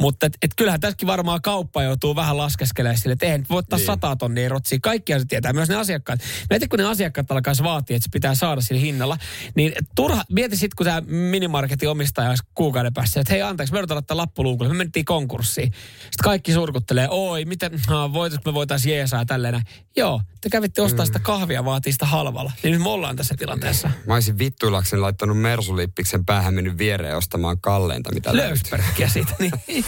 [0.00, 3.58] Mutta et, et kyllähän tässäkin varmaan kauppa joutuu vähän laskeskelemaan sille, että eihän nyt voi
[3.58, 3.86] ottaa Niin.
[3.86, 4.80] sata tonnia rotsiin.
[4.80, 6.20] Kaikkia se tietää, myös ne asiakkaat.
[6.50, 9.18] Mieti, kun ne asiakkaat alkaisi vaatia, että se pitää saada sillä hinnalla.
[9.54, 13.78] Niin turha, mieti sitten, kun tämä minimarketin omistaja olisi kuukauden päässä, että hei anteeksi, me
[13.78, 15.72] yritetään laittaa lappuluukulle, me mentiin konkurssiin.
[16.00, 17.72] Sitten kaikki surkuttelee, oi, miten,
[18.12, 19.62] voitaisiko me voitaisiin jeesaa tälleen.
[19.96, 22.52] Joo, te kävitte ostaa sitä kahvia, vaatii sitä halvalla.
[22.62, 23.90] Niin nyt me ollaan tässä tilanteessa.
[24.06, 28.78] Mä olisin vittuilakseni laittanut Mersulippiksen päähän mennyt viereen ostamaan kalleinta, mitä löytyy.
[29.12, 29.34] Siitä.
[29.38, 29.52] Niin.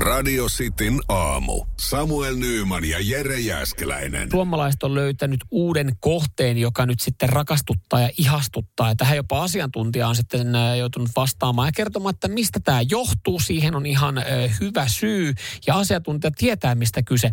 [0.00, 1.64] Radio Cityn aamu.
[1.80, 4.30] Samuel Nyyman ja Jere Jäskeläinen.
[4.30, 8.88] Suomalaiset on löytänyt uuden kohteen, joka nyt sitten rakastuttaa ja ihastuttaa.
[8.88, 13.40] Ja tähän jopa asiantuntija on sitten äh, joutunut vastaamaan ja kertomaan, että mistä tämä johtuu.
[13.40, 14.22] Siihen on ihan ö,
[14.60, 15.34] hyvä syy
[15.66, 17.26] ja asiantuntija tietää, mistä kyse.
[17.26, 17.30] Ö,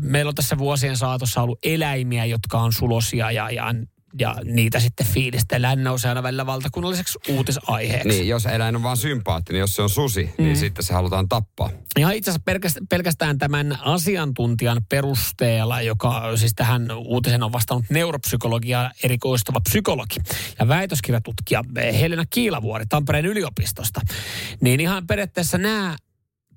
[0.00, 3.74] meillä on tässä vuosien saatossa ollut eläimiä, jotka on sulosia ja, ja
[4.18, 5.78] ja niitä sitten fiilistellään.
[5.78, 8.08] Ne nousee aina välillä valtakunnalliseksi uutisaiheeksi.
[8.08, 10.44] Niin, jos eläin on vaan sympaattinen, jos se on susi, mm.
[10.44, 11.70] niin sitten se halutaan tappaa.
[11.98, 19.60] Ja itse asiassa pelkästään, tämän asiantuntijan perusteella, joka siis tähän uutisen on vastannut neuropsykologia erikoistuva
[19.60, 20.16] psykologi
[20.58, 21.64] ja väitöskirjatutkija
[22.00, 24.00] Helena Kiilavuori Tampereen yliopistosta,
[24.60, 25.96] niin ihan periaatteessa nämä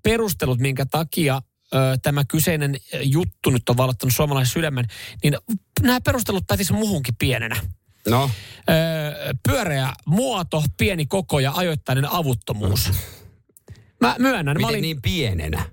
[0.04, 1.42] perustelut, minkä takia
[1.74, 4.86] ö, tämä kyseinen juttu nyt on valottanut suomalaisen sydämen,
[5.24, 5.38] niin
[5.82, 7.56] nämä perustelut päätisi muuhunkin pienenä.
[8.10, 8.30] No,
[8.70, 12.92] Öö, pyöreä muoto, pieni koko ja ajoittainen avuttomuus.
[14.02, 15.66] Mä myönnän, mä miten olin, niin pienenä?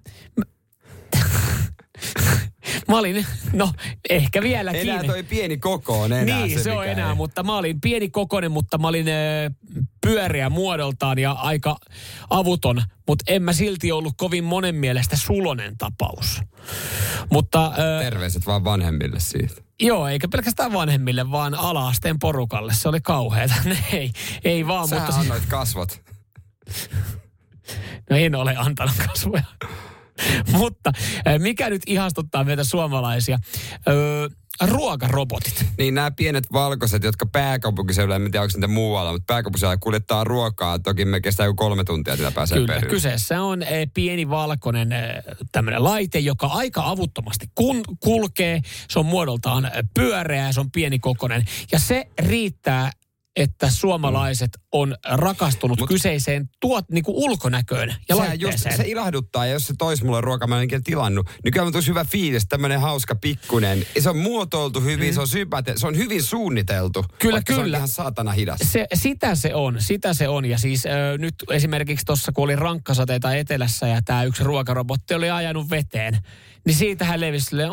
[2.89, 3.73] mä olin, no
[4.11, 4.81] ehkä vieläkin.
[4.89, 7.81] Enää toi pieni koko on enää niin, se, se on enää, ei- mutta mä olin
[7.81, 9.07] pieni kokonen, mutta mä olin
[10.01, 11.77] pyöreä muodoltaan ja aika
[12.31, 16.41] avuton, mutta en mä silti ollut kovin monen mielestä sulonen tapaus.
[17.31, 19.68] Mutta Terveiset vaan vanhemmille siitä.
[19.81, 22.75] Joo, eikä pelkästään vanhemmille, vaan ala-asteen porukalle.
[22.75, 23.55] Se oli kauheata.
[23.93, 24.13] ei,
[24.45, 25.21] ei vaan, Sähän mutta...
[25.21, 26.01] annoit kasvot.
[28.11, 29.45] No en ole antanut kasvoja.
[30.53, 30.93] Mutta
[31.29, 33.39] ö, mikä nyt ihastuttaa meitä suomalaisia?
[33.89, 34.29] Öö,
[34.67, 35.65] ruokarobotit.
[35.79, 40.79] Niin nämä pienet valkoiset, jotka pääkaupunkiseudulla, en tiedä onko niitä muualla, mutta pääkaupunkiseudulla kuljettaa ruokaa.
[40.79, 42.91] Toki me kestää jo kolme tuntia, että pääsee Kyllä, perille.
[42.91, 44.89] kyseessä on eh, pieni valkoinen
[45.53, 48.61] tämmöinen laite, joka aika avuttomasti kun, kulkee.
[48.91, 51.45] Se on muodoltaan eh, pyöreä ja se on pieni kokonen.
[51.73, 52.91] Ja se riittää,
[53.39, 59.53] että suomalaiset on rakastunut Mut- kyseiseen tuot niin kuin ulkonäköön ja just, se ilahduttaa, ja
[59.53, 63.15] jos se tois mulle ruokaa, mä en tilannut, kyllä on tosi hyvä fiilis, tämmöinen hauska
[63.15, 63.87] pikkunen.
[63.99, 65.15] Se on muotoiltu hyvin, mm.
[65.15, 67.05] se on sympaatia, se on hyvin suunniteltu.
[67.19, 67.77] Kyllä, vaikka Se on kyllä.
[67.77, 68.61] ihan saatana hidas.
[68.63, 70.45] Se, sitä se on, sitä se on.
[70.45, 75.31] Ja siis ö, nyt esimerkiksi tuossa, kun oli rankkasateita etelässä ja tämä yksi ruokarobotti oli
[75.31, 76.19] ajanut veteen,
[76.67, 77.71] niin siitähän levisi silleen,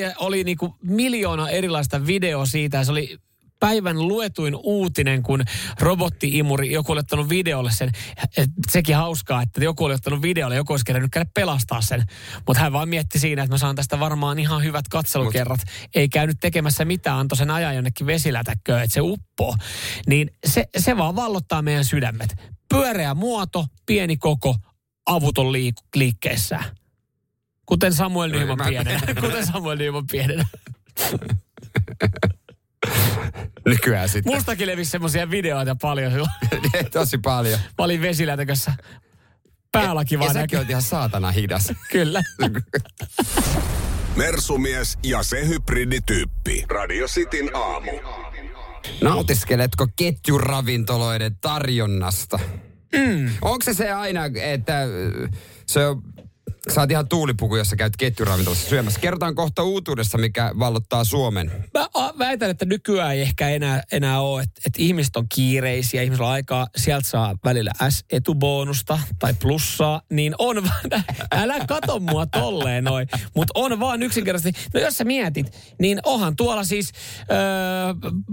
[0.00, 3.18] ja oli niinku miljoona erilaista videoa siitä ja se oli
[3.60, 5.42] päivän luetuin uutinen, kun
[5.80, 7.90] robotti-imuri, joku oli ottanut videolle sen.
[8.36, 12.04] Et sekin hauskaa, että joku oli ottanut videolle, joku olisi kerännyt käydä pelastaa sen.
[12.46, 15.60] Mutta hän vaan mietti siinä, että mä saan tästä varmaan ihan hyvät katselukerrat.
[15.94, 19.56] Ei käynyt tekemässä mitään, antoi sen ajan jonnekin vesilätäkköön, että se uppoo.
[20.06, 22.34] Niin se, se vaan vallottaa meidän sydämet.
[22.68, 24.56] Pyöreä muoto, pieni koko,
[25.06, 26.64] avuton liik- liikkeessään.
[27.66, 29.00] Kuten Samuel Nyman mä- pienenä.
[29.20, 30.46] Kuten Samuel Nyman pienenä.
[33.66, 34.34] Nykyään sitten.
[34.34, 36.30] Mustakin levisi semmoisia videoita paljon silloin.
[36.92, 37.60] Tosi paljon.
[37.78, 38.72] Mä olin vesilätäkössä.
[39.72, 40.58] Päälaki Ja vaan säkin näkyy.
[40.58, 41.72] oot ihan saatana hidas.
[41.92, 42.22] Kyllä.
[44.16, 46.64] Mersumies ja se hybridityyppi.
[46.68, 47.90] Radio Cityn aamu.
[49.02, 52.38] Nautiskeletko ketjuravintoloiden tarjonnasta?
[52.96, 53.30] Mm.
[53.42, 54.82] Onko se se aina, että
[55.66, 56.02] se on,
[56.74, 59.00] sä oot ihan tuulipuku, jos sä käyt ketjuravintolassa syömässä.
[59.00, 61.50] Kerrotaan kohta uutuudessa, mikä vallottaa Suomen.
[61.74, 66.26] Mä väitän, että nykyään ei ehkä enää, enää ole, että, että ihmiset on kiireisiä, ihmisillä
[66.26, 71.04] on aikaa, sieltä saa välillä S-etubonusta tai plussaa, niin on vaan,
[71.42, 75.46] älä kato mua tolleen noin, mutta on vaan yksinkertaisesti, no jos sä mietit,
[75.80, 76.92] niin onhan tuolla siis
[77.30, 77.38] öö,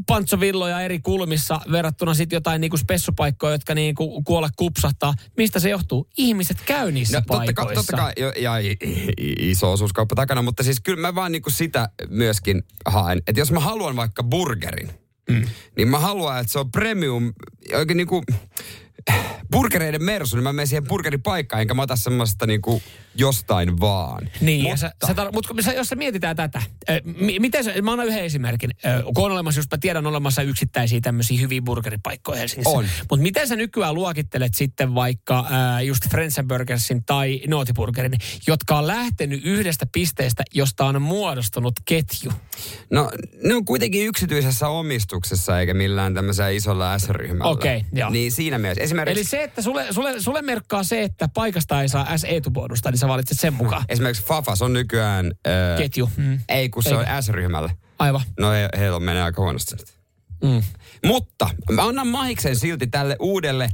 [0.07, 5.13] pantsovilloja eri kulmissa verrattuna sitten jotain niinku spessupaikkoja, jotka niinku kuolla kupsahtaa.
[5.37, 6.07] Mistä se johtuu?
[6.17, 7.91] Ihmiset käy niissä No, totta, kai, paikoissa.
[7.91, 8.53] totta kai, jo- ja
[9.39, 13.21] iso osuuskauppa takana, mutta siis kyllä mä vaan niinku sitä myöskin haen.
[13.27, 14.89] Että jos mä haluan vaikka burgerin,
[15.30, 15.43] mm.
[15.77, 17.34] niin mä haluan, että se on premium,
[17.73, 18.23] oikein niinku
[19.51, 22.81] burgereiden mersu, niin mä menen siihen burgeripaikkaan, enkä mä ota semmoista niinku
[23.15, 24.29] jostain vaan.
[24.41, 27.63] Niin, mutta, sä, sä tar- mutta kun sä- jos sä mietitään tätä, ö, mi- miten
[27.63, 28.69] se, mä annan yhden esimerkin.
[28.86, 32.77] Ö, Kun on olemassa, just mä tiedän on olemassa yksittäisiä tämmöisiä hyviä burgeripaikkoja Helsingissä.
[32.77, 32.86] On.
[33.10, 38.13] Mutta miten sä nykyään luokittelet sitten vaikka äh, just Friends and Burgersin tai Naughty Burgerin,
[38.47, 42.31] jotka on lähtenyt yhdestä pisteestä, josta on muodostunut ketju?
[42.89, 43.12] No,
[43.43, 47.51] ne on kuitenkin yksityisessä omistuksessa, eikä millään tämmöisellä isolla S-ryhmällä.
[47.51, 48.10] Okei, joo.
[48.10, 48.83] Niin siinä mielessä.
[48.83, 53.00] Esimerkiksi, Eli se, että sulle, sulle, sulle merkkaa se, että paikasta ei saa S-etubonusta, niin
[53.00, 53.86] sä valitset sen mukaan.
[53.89, 55.32] esimerkiksi Fafas on nykyään...
[55.47, 56.10] Äh, Ketju.
[56.17, 56.39] Mm.
[56.50, 57.12] Ei, kun se Eikö?
[57.15, 57.69] on S-ryhmällä.
[58.00, 58.21] Aivan.
[58.39, 59.97] No he, heillä menee aika huonosti nyt.
[60.43, 60.63] Mm.
[61.06, 63.69] Mutta mä annan mahiksen silti tälle uudelle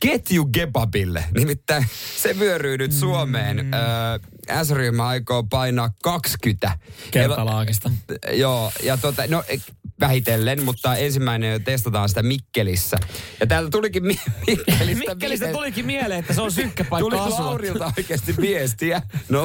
[0.00, 1.24] ketjugebabille.
[1.34, 3.56] Nimittäin se vyöryy nyt Suomeen.
[3.56, 3.72] Mm.
[3.72, 6.78] Öö, S-ryhmä aikoo painaa 20.
[7.10, 7.90] Kertalaakista.
[8.32, 9.56] Joo, ja tota, no e,
[10.06, 12.96] vähitellen, mutta ensimmäinen testataan sitä Mikkelissä.
[13.40, 17.20] Ja täältä tulikin mi- Mikkelistä, Mikkelistä vie- tulikin mieleen, että se on synkkä paikka Tuli
[17.20, 17.46] asua.
[17.46, 19.02] Laurilta oikeasti viestiä.
[19.32, 19.36] 04472555.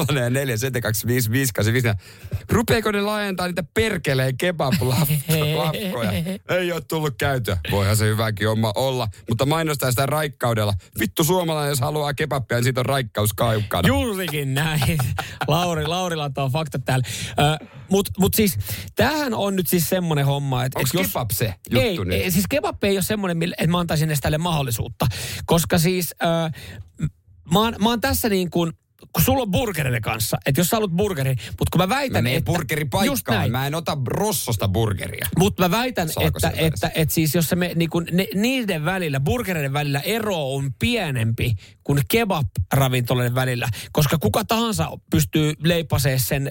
[2.50, 6.12] Rupeeko ne laajentaa niitä perkeleen kebab-lafkoja?
[6.58, 7.58] Ei ole tullut käytöä.
[7.70, 10.74] Voihan se hyväkin oma olla, mutta mainostaa sitä raikkaudella.
[11.00, 13.88] Vittu suomalainen, jos haluaa kebabia, niin siitä on raikkaus kaukana.
[13.88, 14.98] Juurikin näin.
[15.48, 17.04] Lauri, Laurilla on fakta täällä.
[17.62, 18.58] Ö, mut, mut siis,
[18.96, 20.78] tämähän on nyt siis semmoinen homma, että...
[20.78, 22.12] Onko et jos- kebab se juttu ei, nyt?
[22.12, 25.06] ei, siis kebab ei ole semmoinen, että mä antaisin edes tälle mahdollisuutta.
[25.46, 26.26] Koska siis ö,
[27.52, 28.72] mä, oon, mä oon tässä niin kuin,
[29.12, 32.24] kun sulla on burgerinen kanssa, että jos sä haluat burgerin, mutta kun mä Mä väitän,
[32.24, 32.52] menen että...
[32.52, 33.50] burgeripaikkaan.
[33.50, 35.26] Mä en ota rossosta burgeria.
[35.38, 38.26] Mutta mä väitän, Saako että, sieltä että, että, siis jos se me, niin kun ne,
[38.34, 46.18] niiden välillä, burgereiden välillä ero on pienempi kuin kebab-ravintoloiden välillä, koska kuka tahansa pystyy leipasee
[46.18, 46.50] sen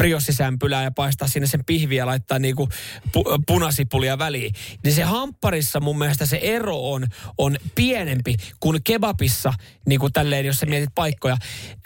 [0.00, 2.68] briossisämpylää ja paistaa sinne sen pihviä ja laittaa niinku
[3.12, 4.54] pu, punasipulia väliin.
[4.84, 7.06] Niin se hampparissa mun mielestä se ero on,
[7.38, 9.52] on pienempi kuin kebabissa,
[9.86, 11.36] niin kuin tälleen, jos sä mietit paikkoja.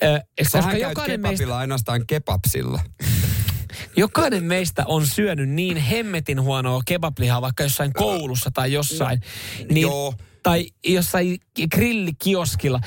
[0.03, 0.20] Ö,
[0.53, 2.81] koska jokainen kebabilla meistä, ainoastaan kebabsilla.
[3.96, 9.20] Jokainen meistä on syönyt niin hemmetin huonoa kebablihaa vaikka jossain koulussa tai jossain.
[9.68, 10.14] Niin, joo.
[10.44, 11.38] Tai jossain
[11.74, 12.80] grillikioskilla.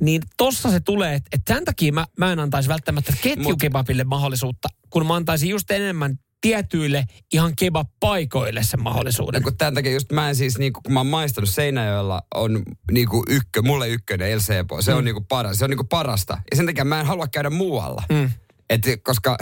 [0.00, 5.06] Niin tossa se tulee, että, sen takia mä, mä en antaisi välttämättä ketjukebabille mahdollisuutta, kun
[5.06, 9.42] mä antaisin just enemmän tietyille ihan kebab-paikoille sen mahdollisuuden.
[9.42, 13.24] kun tämän takia just mä en siis, niinku, kun mä oon maistanut Seinäjoella, on niinku
[13.28, 14.40] ykkö, mulle ykkönen El.
[14.80, 16.38] Se on niinku paras, se on niinku parasta.
[16.50, 18.02] Ja sen takia mä en halua käydä muualla.
[18.12, 18.30] Mm.
[18.70, 19.36] Et, koska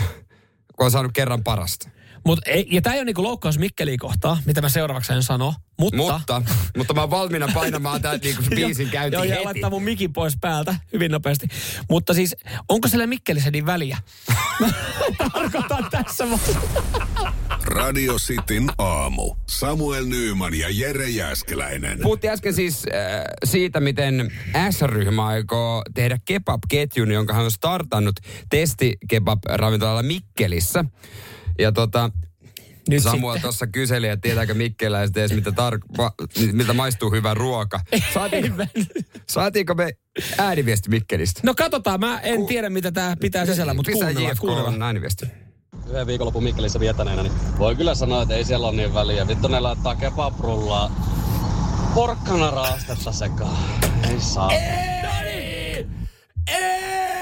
[0.77, 1.89] kun on saanut kerran parasta.
[2.27, 5.55] Mut ei, ja tämä ei ole niinku loukkaus Mikkeliä kohtaa, mitä mä seuraavaksi en sano.
[5.81, 6.43] Mutta, Mutta,
[6.77, 9.45] mutta mä oon valmiina painamaan tämän niinku biisin Joo, käyntiin ja heti.
[9.45, 11.47] laittaa mun mikin pois päältä hyvin nopeasti.
[11.91, 12.37] Mutta siis,
[12.69, 13.99] onko sillä Mikkelissä niin väliä?
[15.33, 16.41] Tarkoitan tässä vaan.
[17.65, 19.35] Radio Cityn aamu.
[19.49, 21.99] Samuel Nyyman ja Jere Jäskeläinen.
[22.03, 24.33] Puhuttiin äsken siis äh, siitä, miten
[24.71, 28.17] S-ryhmä aikoo tehdä kebab-ketjun, jonka hän on startannut
[28.51, 30.85] testikebab-ravintolalla Mikkelissä.
[31.59, 32.11] Ja tota,
[32.89, 36.15] Nyt Samuel tuossa kyseli, että tietääkö mikkeläiset edes, mitä, tar- va-
[36.53, 37.81] miltä maistuu hyvä ruoka.
[38.15, 38.65] Saatiinko,
[39.31, 39.91] saatiinko me
[40.39, 41.41] ääniviesti Mikkelistä?
[41.45, 44.83] No katsotaan, mä en tiedä mitä tää pitää sisällä, mutta kuunnellaan, kuunnellaan.
[44.83, 45.27] ääniviesti.
[45.91, 49.29] yhden viikonlopun Mikkelissä vietäneenä, niin voi kyllä sanoa, että ei siellä ole niin väliä.
[49.29, 50.91] Vittu ne laittaa kebabrullaa
[51.95, 53.57] porkkana raastetta sekaan.
[54.11, 54.51] Ei saa.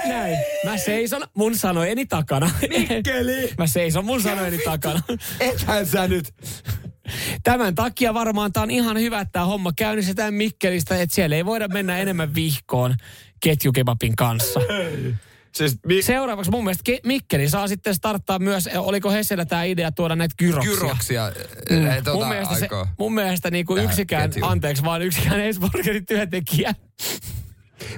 [0.08, 0.36] Näin.
[0.64, 2.50] Mä seison mun sanojeni takana.
[2.68, 3.50] Mikkeli!
[3.58, 5.00] Mä seison mun sanojeni takana.
[5.40, 6.34] Ethän sä nyt.
[7.42, 11.44] Tämän takia varmaan tää on ihan hyvä, että tämä homma käynnistetään Mikkelistä, että siellä ei
[11.44, 12.94] voida mennä enemmän vihkoon
[13.40, 14.60] ketjukebabin kanssa.
[15.54, 19.92] Siis mi- Seuraavaksi mun mielestä Ke- Mikkeli saa sitten starttaa myös, oliko Hesellä tämä idea
[19.92, 20.72] tuoda näitä gyroksia?
[20.74, 21.32] Kyroksia.
[21.70, 21.76] Mm.
[21.76, 21.82] Mm.
[21.84, 24.52] mun Tota, mielestä, se, mun mielestä niin Tähän yksikään, ketjuun.
[24.52, 26.74] anteeksi vaan yksikään Hesburgerin työntekijä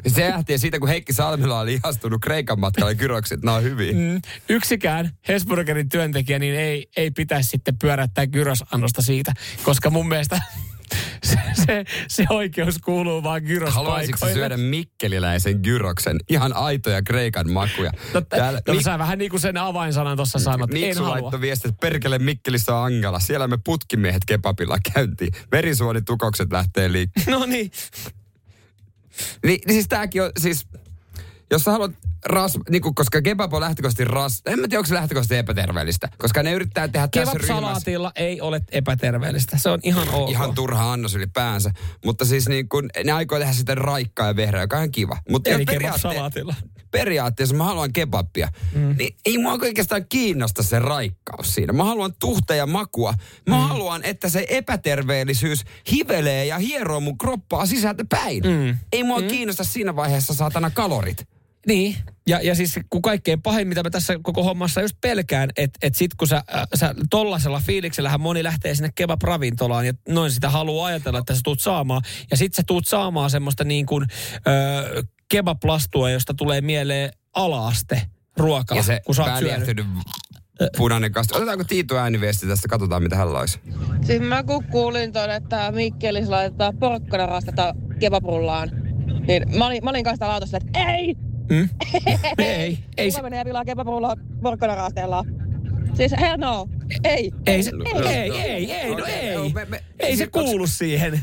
[0.07, 3.93] Se lähtee siitä, kun Heikki Salmila oli ihastunut Kreikan matkalle Kyrokset, nämä on hyviä.
[3.93, 10.41] Mm, yksikään Hesburgerin työntekijä niin ei, ei pitäisi sitten pyörättää gyrosannosta siitä, koska mun mielestä
[11.25, 14.35] se, se, se oikeus kuuluu vaan Haluaisitko gyrospaikoille.
[14.35, 16.17] syödä mikkeliläisen gyroksen?
[16.29, 17.93] Ihan aitoja Kreikan makuja.
[18.15, 20.71] No, Täällä, no, Mik- sä vähän niin kuin sen avainsanan tuossa sanot.
[20.97, 21.11] Halua.
[21.11, 23.21] laittoi viesti, että perkele Mikkelissä on Angala.
[23.21, 25.33] Siellä me putkimiehet kebabilla käyntiin.
[25.53, 27.31] Verisuonitukokset lähtee liikkeelle.
[27.31, 27.71] No niin.
[29.47, 30.67] Niin, niin siis tääkin on, siis,
[31.51, 31.93] jos sä haluat
[32.25, 36.09] ras, niin kuin, koska kebab on lähtökohtaisesti ras, en mä tiedä, onko se lähtökohtaisesti epäterveellistä,
[36.19, 39.59] koska ne yrittää tehdä tässä ryhmässä Kebab-salaatilla ei ole epäterveellistä.
[39.59, 40.31] Se on ihan ok.
[40.31, 41.71] ihan turha annos ylipäänsä.
[42.05, 45.19] Mutta siis niin kun, ne aikoo tehdä sitä raikkaa ja vehreä, joka on kiva.
[45.29, 46.55] Mutta Eli jos periaatte- kebab-salaatilla.
[46.93, 48.95] Periaatteessa mä haluan kebabia, mm.
[48.99, 51.73] niin ei mua oikeastaan kiinnosta se raikkaus siinä.
[51.73, 53.15] Mä haluan tuhta ja makua.
[53.49, 53.63] Mä mm.
[53.63, 58.43] haluan, että se epäterveellisyys hivelee ja hieroo mun kroppaa sisältä päin.
[58.45, 58.79] Mm.
[58.93, 59.27] Ei mua mm.
[59.27, 61.27] kiinnosta siinä vaiheessa saatana kalorit.
[61.67, 61.97] Niin.
[62.27, 65.95] Ja, ja siis kun kaikkein pahin, mitä mä tässä koko hommassa just pelkään, että et
[65.95, 70.87] sit kun sä, äh, sä tollasella fiiliksellähän moni lähtee sinne kebab-ravintolaan ja noin sitä haluaa
[70.87, 72.03] ajatella, että sä tuut saamaan.
[72.31, 78.03] Ja sit sä tuut saamaan semmoista niin kuin ö, kebab-lastua, josta tulee mieleen alaaste
[78.37, 79.87] ruokala, Ja se kun sä oot syönyt.
[80.77, 81.37] punainen kastu.
[81.37, 82.69] Otetaanko Tiito ääniviesti tästä?
[82.69, 83.61] Katsotaan, mitä hän laisi.
[84.05, 88.71] Siis mä kun kuulin ton, että Mikkelis laitetaan porkkanarastetta kebabrullaan,
[89.27, 91.15] niin mä olin, mä olin kanssa lautassa, että ei!
[91.51, 91.69] Mm?
[92.39, 95.25] ei, ei, Kuka se, menee vilaa kebabrullaa porkkanarasteella?
[95.95, 96.69] Siis hell no!
[97.05, 97.31] Ei!
[97.47, 99.53] ei, se, ei, ei, ei, ei, no ei.
[99.69, 101.21] Me- Ei se kuulu siihen.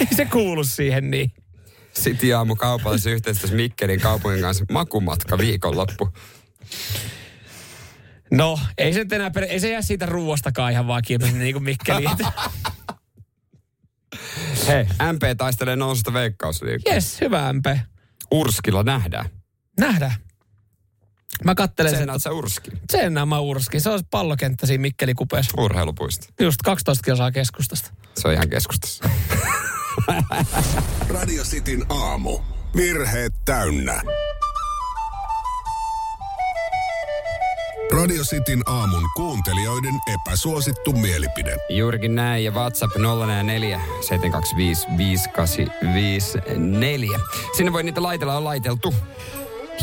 [0.00, 1.30] Ei se kuulu siihen niin.
[2.00, 6.08] City aamu kaupallisessa yhteistyössä Mikkelin kaupungin kanssa makumatka viikonloppu.
[8.30, 11.64] No, ei se, enää, per- ei se jää siitä ruuastakaan ihan vaan kiinni, niin kuin
[11.64, 12.04] Mikkeli.
[14.66, 16.94] Hei, MP taistelee noususta veikkausliikaa.
[16.94, 17.66] Jes, hyvä MP.
[18.30, 19.30] Urskilla nähdään.
[19.80, 20.14] Nähdään.
[21.44, 22.20] Mä kattelen Sen sen.
[22.20, 22.70] sä Urski.
[22.92, 23.80] Sen mä urskin.
[23.80, 25.62] Se on pallokenttä siinä Mikkeli kupeessa.
[25.62, 26.26] Urheilupuisto.
[26.40, 27.90] Just 12 kilsaa keskustasta.
[28.16, 29.04] Se on ihan keskustassa.
[31.20, 32.38] Radio Cityn aamu.
[32.76, 34.02] Virheet täynnä.
[37.92, 41.56] Radio Cityn aamun kuuntelijoiden epäsuosittu mielipide.
[41.68, 47.18] Juurikin näin ja WhatsApp 044 725 5854.
[47.56, 48.94] Sinne voi niitä laitella on laiteltu.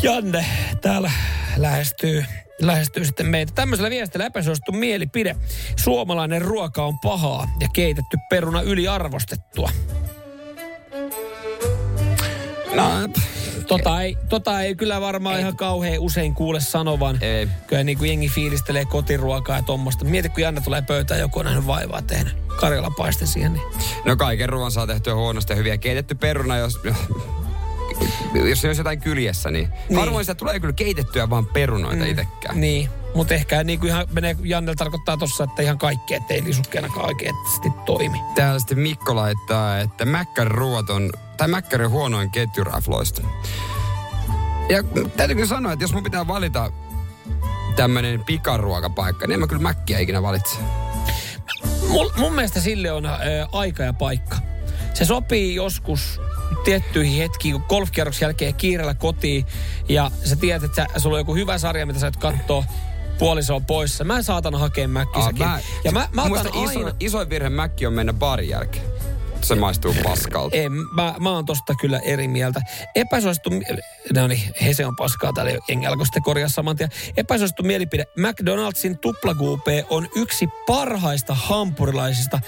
[0.02, 0.46] Janne
[0.80, 1.10] täällä
[1.56, 2.24] lähestyy,
[2.60, 3.52] lähestyy sitten meitä.
[3.54, 5.36] Tämmöisellä viestillä epäsuosittu mielipide.
[5.76, 9.70] Suomalainen ruoka on pahaa ja keitetty peruna yliarvostettua.
[12.74, 13.08] No,
[13.66, 17.18] Tota ei, tota ei kyllä varmaan ihan kauhean usein kuule sanovan.
[17.22, 17.48] Ei.
[17.66, 20.04] Kyllä niin kuin jengi fiilistelee kotiruokaa ja tuommoista.
[20.04, 22.36] Mieti, kun Janne tulee pöytään, joku on nähnyt vaivaa tehnyt.
[22.60, 23.52] Karjala paiste siihen.
[23.52, 23.64] Niin.
[24.04, 25.78] no kaiken ruoan saa tehtyä huonosti ja hyviä.
[25.78, 26.80] Keitetty peruna, jos...
[28.48, 29.98] Jos se olisi jotain kyljessä, niin, Niin.
[29.98, 32.10] harvoin sitä tulee kyllä keitettyä vaan perunoita mm.
[32.10, 32.60] itsekään.
[32.60, 37.06] Niin, mutta ehkä niin kuin ihan menee, Jannel tarkoittaa tossa, että ihan kaikki, ettei lisukkeenakaan
[37.06, 38.18] oikeasti toimi.
[38.34, 43.22] Täällä sitten Mikko laittaa, että Mäkkärin ruoat on, tai Mäkkärin huonoin ketjurafloista.
[44.68, 44.82] Ja
[45.16, 46.72] täytyy kyllä sanoa, että jos mun pitää valita
[47.76, 50.58] tämmönen pikaruokapaikka, niin en mä kyllä Mäkkiä ikinä valitse.
[51.88, 53.18] Mul, mun mielestä sille on ä,
[53.52, 54.36] aika ja paikka.
[54.94, 56.20] Se sopii joskus
[56.64, 59.46] tiettyihin hetkiin, kun golfkierroksen jälkeen kiireellä kotiin
[59.88, 62.64] ja sä tiedät, että sä, sulla on joku hyvä sarja, mitä sä et kattoo,
[63.18, 64.04] puoliso on poissa.
[64.04, 65.46] Mä saatan hakea mäkkisäkin.
[65.46, 66.92] Aa, ja mä, mä otan iso, aina...
[67.00, 68.84] isoin virhe Mäkki on mennä barin jälkeen.
[69.40, 70.56] Se maistuu paskalta.
[70.56, 72.60] En, mä, mä oon tosta kyllä eri mieltä.
[72.94, 73.50] Epäsuosittu,
[74.14, 76.90] no niin, Hese on paskaa täällä, jengi alkoi sitten korjaa saman tien.
[77.16, 82.40] Epäsuosittu mielipide, McDonaldsin tuplakuupee on yksi parhaista hampurilaisista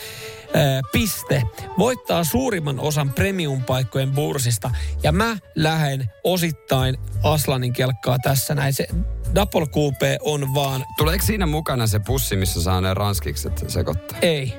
[0.92, 1.42] piste.
[1.78, 4.70] Voittaa suurimman osan premium-paikkojen bursista.
[5.02, 8.74] Ja mä lähden osittain Aslanin kelkkaa tässä näin.
[8.74, 8.86] Se
[9.34, 14.18] double coupe on vaan, Tuleeko siinä mukana se pussi, missä saa ne ranskikset sekoittaa?
[14.22, 14.54] ei.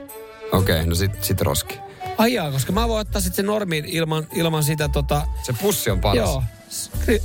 [0.51, 1.79] Okei, okay, no sit, sit roski.
[2.17, 5.89] Ai jaa, koska mä voin ottaa sitten sen normin ilman, ilman sitä tota, Se pussi
[5.89, 6.17] on paras.
[6.17, 6.43] Joo.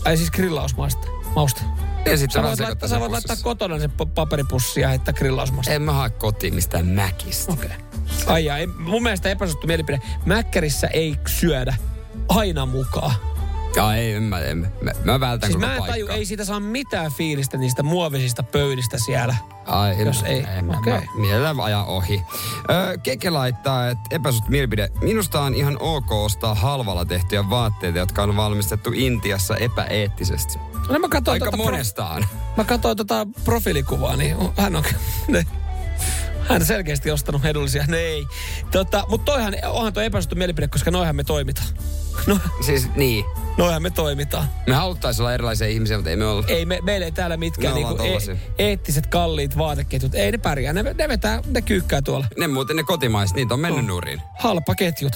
[0.04, 1.06] Ai siis grillausmausta.
[1.36, 1.62] Mausta.
[2.04, 5.72] Ja sit Sä voit, laittaa, sä voit laittaa kotona sen pa- paperipussia ja heittää grillausmausta.
[5.72, 7.52] En mä hae kotiin mistään Mäkistä.
[7.52, 7.66] Okei.
[7.66, 8.34] Okay.
[8.34, 10.00] Ai jaa, mun mielestä epäsuosittu mielipide.
[10.26, 11.74] Mäkkärissä ei syödä
[12.28, 13.14] aina mukaan.
[13.76, 16.60] Ja ei, en mä, en, mä, mä, vältän Siis mä en taju, ei siitä saa
[16.60, 19.34] mitään fiilistä niistä muovisista pöydistä siellä.
[19.66, 20.92] Ai, en, Jos ei, en, mä- okei.
[20.92, 22.22] mä mielellään ajan ohi.
[22.70, 24.88] Öö, Keke laittaa, että epäsut mielipide.
[25.00, 30.58] Minusta on ihan ok ostaa halvalla tehtyjä vaatteita, jotka on valmistettu Intiassa epäeettisesti.
[30.88, 32.22] No mä katsoin Aika tota monestaan.
[32.28, 34.84] Pro, mä katsoin tota profiilikuvaa, niin hän on
[35.28, 35.46] ne,
[36.48, 37.84] hän selkeästi ostanut edullisia.
[37.88, 38.26] Ne ei.
[38.70, 41.68] Tota, mutta toihan, onhan toi epäsuosittu mielipide, koska noihän me toimitaan.
[42.26, 43.24] No, Siis niin.
[43.58, 44.44] noihän me toimitaan.
[44.66, 46.44] Me haluttaisiin olla erilaisia ihmisiä, mutta ei me olla.
[46.48, 50.14] Ei me, meillä ei täällä mitkään niinku e- eettiset kalliit vaateketjut.
[50.14, 50.72] Ei ne pärjää.
[50.72, 52.26] Ne, ne vetää, ne kyykkää tuolla.
[52.38, 54.22] Ne muuten ne kotimaiset, niitä on mennyt nurin.
[54.38, 55.12] Halpa ketjut.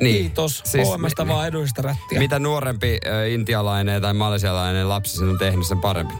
[0.00, 0.16] Niin.
[0.16, 0.62] Kiitos.
[0.64, 2.18] Siis OMstä mi- vaan edullista rättiä.
[2.18, 6.14] Mitä nuorempi ö, intialainen tai malesialainen lapsi sen on tehnyt, sen parempi.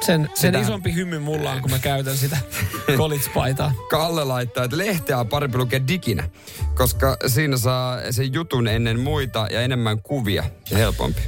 [0.00, 2.36] Sen, sen Sitä- isompi hymy mulla on, kun mä käytän sitä
[2.96, 3.72] college-paitaa.
[3.90, 6.28] Kalle laittaa, että lehteä on parempi lukea diginä,
[6.74, 11.20] koska siinä saa sen jutun ennen muita ja enemmän kuvia ja helpompi.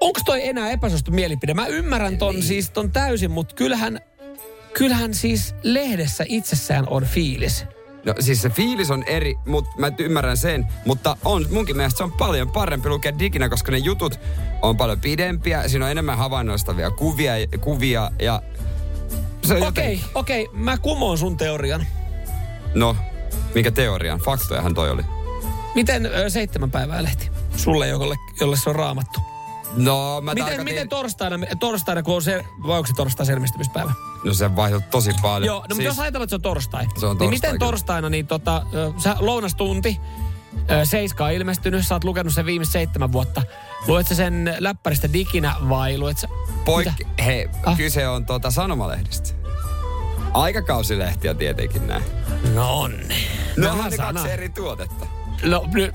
[0.00, 1.54] Onko toi enää epäsuosittu mielipide?
[1.54, 2.44] Mä ymmärrän ton niin.
[2.44, 4.00] siis ton täysin, mutta kyllähän,
[4.74, 7.64] kyllähän siis lehdessä itsessään on fiilis.
[8.06, 12.04] No siis se fiilis on eri, mutta mä ymmärrän sen, mutta on munkin mielestä se
[12.04, 14.20] on paljon parempi lukea diginä, koska ne jutut
[14.62, 18.42] on paljon pidempiä, siinä on enemmän havainnollistavia kuvia, kuvia ja
[19.50, 21.86] on Okei, joten, okei, mä kumoon sun teorian.
[22.74, 22.96] No,
[23.54, 24.18] mikä teorian?
[24.18, 25.02] Faktojahan toi oli.
[25.74, 27.30] Miten ö, seitsemän päivää lehti?
[27.56, 29.29] Sulle, jolle, jolle se on raamattu.
[29.76, 30.64] No, mä Miten, tarkoitin...
[30.74, 33.92] miten torstaina, torstaina, kun on se, vai onko se torstai selvistymispäivä?
[34.24, 35.46] No se vaihtui tosi paljon.
[35.46, 36.86] Joo, no siis, jos ajatellaan, että se on torstai.
[36.98, 37.58] Se on niin torstai, miten kyllä.
[37.58, 38.62] torstaina, niin tota,
[38.98, 40.00] sä lounastunti,
[40.84, 43.42] Seiska on ilmestynyt, sä oot lukenut sen viimeiset seitsemän vuotta.
[43.86, 46.28] Luet sä sen läppäristä diginä vai luet sä...
[46.64, 47.22] Poikki, Mitä?
[47.22, 47.76] hei, Ah.
[47.76, 49.28] kyse on tuota sanomalehdistä.
[50.34, 52.04] Aikakausilehtiä tietenkin näin.
[52.54, 52.94] No on.
[53.56, 55.06] No Vähän on kaksi eri tuotetta.
[55.42, 55.94] No, nyt,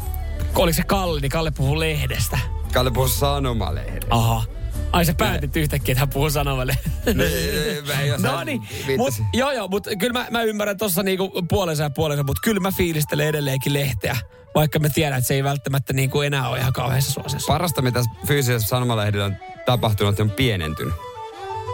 [0.56, 2.40] oliko se Kalle, niin Kalle puhuu lehdestä.
[2.76, 4.08] Kalle puhuu sanomalehdestä.
[4.10, 4.44] Aha.
[4.92, 6.78] Ai sä päätit yhtäkkiä, että hän puhuu sanomalle.
[7.06, 8.62] Niin, No niin,
[8.98, 12.60] mut, joo joo, mutta kyllä mä, mä ymmärrän tuossa niinku puolensa ja puolensa, mutta kyllä
[12.60, 14.18] mä fiilistelen edelleenkin lehteä.
[14.56, 17.54] Vaikka mä tiedän, että se ei välttämättä niinku enää ole ihan kauheassa suosessa.
[17.54, 19.36] Parasta, mitä fyysisessä sanomalehdillä on
[19.66, 20.94] tapahtunut, on pienentynyt.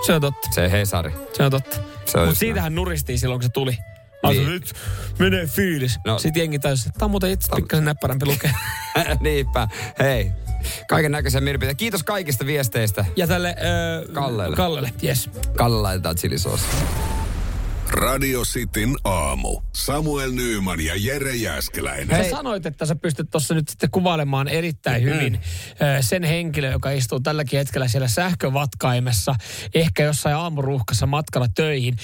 [0.05, 0.47] Se on totta.
[0.51, 1.11] Se Hesari.
[1.33, 1.77] Se on totta.
[2.05, 3.77] Se on Mutta siitähän nuristiin silloin, kun se tuli.
[4.27, 4.45] Niin.
[4.49, 4.73] nyt
[5.19, 5.99] menee fiilis.
[6.05, 6.19] No.
[6.19, 8.51] Sitten jengi taisi, että tämä on muuten itse pikkasen näppärämpi lukea.
[8.95, 9.17] näin.
[9.21, 9.67] Niinpä.
[9.99, 10.31] Hei.
[10.87, 11.77] Kaiken näköisiä mielipiteitä.
[11.77, 13.05] Kiitos kaikista viesteistä.
[13.15, 14.55] Ja tälle öö, Kallelle.
[14.55, 15.29] Kallelle, yes.
[15.57, 16.65] Kalle laitetaan chilisoosi.
[17.93, 19.61] Radio Cityn aamu.
[19.73, 22.23] Samuel Nyyman ja Jere Jäskeläinen.
[22.23, 25.39] Sä sanoit, että sä pystyt tuossa nyt sitten kuvailemaan erittäin hyvin
[25.73, 29.35] ö, sen henkilön, joka istuu tälläkin hetkellä siellä sähkövatkaimessa,
[29.75, 31.95] ehkä jossain aamuruuhkassa matkalla töihin.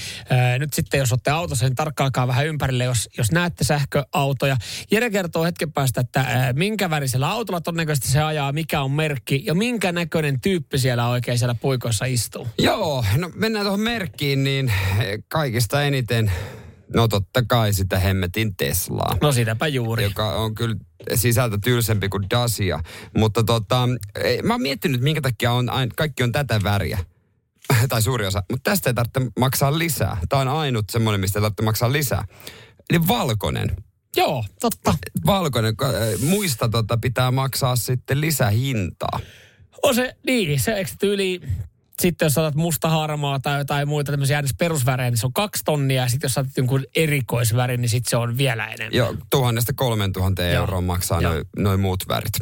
[0.60, 4.58] Nyt sitten, jos olette autossa, niin tarkkailkaa vähän ympärille, jos, jos näette sähköautoja.
[4.92, 6.26] Jere kertoo hetken päästä, että
[6.56, 11.38] minkä värisellä autolla todennäköisesti se ajaa, mikä on merkki ja minkä näköinen tyyppi siellä oikein
[11.38, 12.48] siellä puikoissa istuu.
[12.58, 15.20] Joo, no mennään tuohon merkkiin, niin eh,
[15.78, 16.32] kaikista eniten,
[16.94, 19.18] no totta kai sitä hemmetin Teslaa.
[19.22, 20.04] No sitäpä juuri.
[20.04, 20.76] joka on kyllä
[21.16, 22.80] sisältö tylsempi kuin Dacia.
[23.18, 27.00] Mutta tota, ei, mä oon miettinyt, minkä takia on, kaikki on tätä väriä.
[27.90, 28.44] tai suuri osa.
[28.52, 30.18] Mutta tästä ei tarvitse maksaa lisää.
[30.30, 32.26] Tämä on ainut semmoinen, mistä ei tarvitse maksaa lisää.
[32.90, 33.76] Eli valkoinen.
[34.16, 34.94] Joo, totta.
[35.26, 35.76] Valkoinen.
[35.84, 39.20] äh, Muista tota, pitää maksaa sitten lisähintaa.
[39.84, 41.42] On se, niin, se eikö tyyli,
[42.02, 46.02] sitten jos otat musta harmaa tai jotain muita tämmöisiä perusvärejä, niin se on kaksi tonnia.
[46.02, 48.94] Ja sitten jos otat jonkun erikoisvärin, niin sitten se on vielä enemmän.
[48.98, 52.34] Joo, tuhannesta kolmen tuhanteen euroa maksaa noin noi muut värit.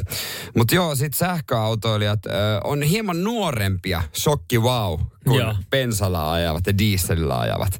[0.56, 2.30] Mutta joo, sitten sähköautoilijat ö,
[2.64, 5.54] on hieman nuorempia, shokki wow, kun Joo.
[5.70, 7.78] bensalla ajavat ja dieselillä ajavat.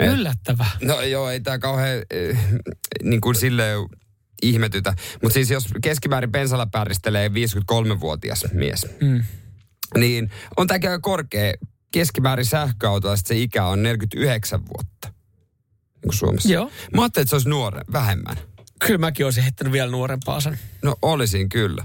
[0.00, 0.70] Yllättävää.
[0.82, 1.98] No joo, ei tämä kauhean
[2.32, 2.38] äh,
[3.02, 3.78] niin kuin silleen
[4.42, 4.94] ihmetytä.
[5.22, 9.22] Mutta siis jos keskimäärin bensalla päristelee 53-vuotias mies, Mm.
[9.94, 11.54] Niin on tämä aika korkea.
[11.92, 15.08] Keskimäärin sähköautolla se ikä on 49 vuotta.
[15.08, 16.52] Niin kuin Suomessa.
[16.52, 16.70] Joo.
[16.94, 18.36] Mä ajattelin, että se olisi nuore, vähemmän.
[18.86, 20.58] Kyllä mäkin olisin heittänyt vielä nuorempaa sen.
[20.82, 21.84] No olisin kyllä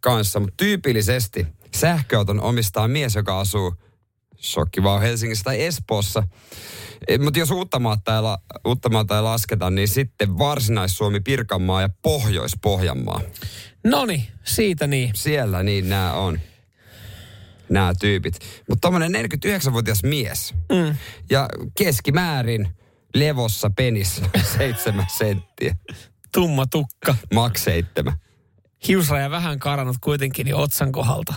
[0.00, 3.74] kanssa, mutta tyypillisesti sähköauton omistaa mies, joka asuu
[4.40, 6.22] shokki vaan Helsingissä tai Espoossa.
[7.24, 13.20] Mutta jos Uuttamaata ei, la, Uuttamaata ei lasketa, niin sitten Varsinais-Suomi, Pirkanmaa ja Pohjois-Pohjanmaa.
[13.84, 15.10] Noni, siitä niin.
[15.14, 16.40] Siellä niin nämä on,
[17.70, 18.34] nämä tyypit.
[18.68, 20.96] Mutta tuommoinen 49-vuotias mies Mm.
[21.30, 21.48] ja
[21.78, 22.68] keskimäärin
[23.14, 24.22] levossa penis
[24.58, 25.76] seitsemän senttiä.
[26.34, 27.14] Tumma tukka.
[27.34, 28.12] Maks seitsemän.
[28.88, 31.34] Hiusraja vähän karannut kuitenkin jo otsan kohdalta.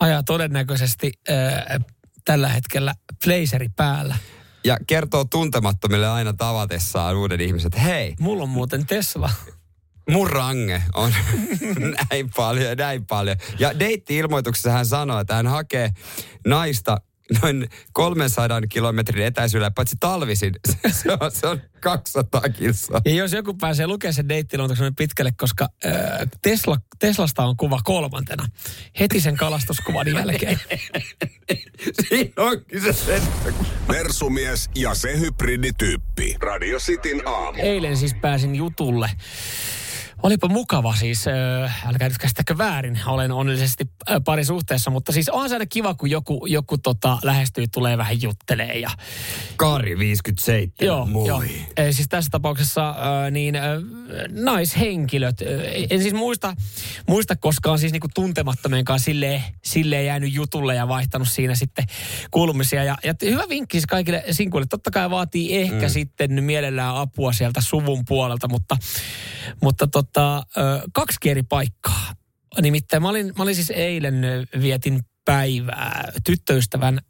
[0.00, 1.84] Ajaa todennäköisesti äh,
[2.24, 2.94] tällä hetkellä
[3.24, 4.16] blazeri päällä.
[4.64, 9.30] Ja kertoo tuntemattomille aina tavatessaan uuden ihmisen, että hei, Mulla on muuten Tesla.
[10.10, 11.14] Mun range on
[12.10, 13.36] näin paljon ja näin paljon.
[13.58, 15.90] Ja deitti-ilmoituksessa hän sanoi, että hän hakee
[16.46, 16.96] naista
[17.42, 20.54] noin 300 kilometrin etäisyydellä, paitsi talvisin.
[20.90, 23.00] Se on, se on 200 kilsaa.
[23.04, 25.92] Ja jos joku pääsee lukemaan sen deittilmoituksen pitkälle, koska äh,
[26.42, 28.46] Tesla, Teslasta on kuva kolmantena.
[29.00, 30.60] Heti sen kalastuskuvan jälkeen.
[32.08, 33.22] Siinä onkin se sen.
[33.88, 36.36] Mersumies ja se hybridityyppi.
[36.40, 37.58] Radio Cityn aamu.
[37.62, 39.10] Eilen siis pääsin jutulle.
[40.24, 43.84] Olipa mukava siis, äh, älkää nyt käsittäkö väärin, olen onnellisesti
[44.24, 48.78] parisuhteessa, mutta siis on se aina kiva, kun joku, joku tota, lähestyy, tulee vähän juttelee
[48.78, 48.90] ja
[49.56, 50.72] Kari 57.
[50.80, 51.28] Joo, Moi.
[51.28, 51.42] joo.
[51.76, 53.62] Ee, siis tässä tapauksessa äh, niin äh,
[54.30, 55.48] naishenkilöt, äh,
[55.90, 56.54] en siis muista,
[57.08, 61.84] muista koskaan siis niinku tuntemattomien kanssa silleen, silleen jäänyt jutulle ja vaihtanut siinä sitten
[62.30, 62.84] kuulumisia.
[62.84, 64.66] Ja, ja hyvä vinkki siis kaikille sinkuille.
[64.70, 65.92] Totta kai vaatii ehkä mm.
[65.92, 68.76] sitten mielellään apua sieltä suvun puolelta, mutta,
[69.62, 70.42] mutta tota,
[70.92, 72.12] kaksi eri paikkaa.
[72.60, 74.22] Nimittäin mä olin, mä olin siis eilen
[74.60, 77.00] vietin päivää tyttöystävän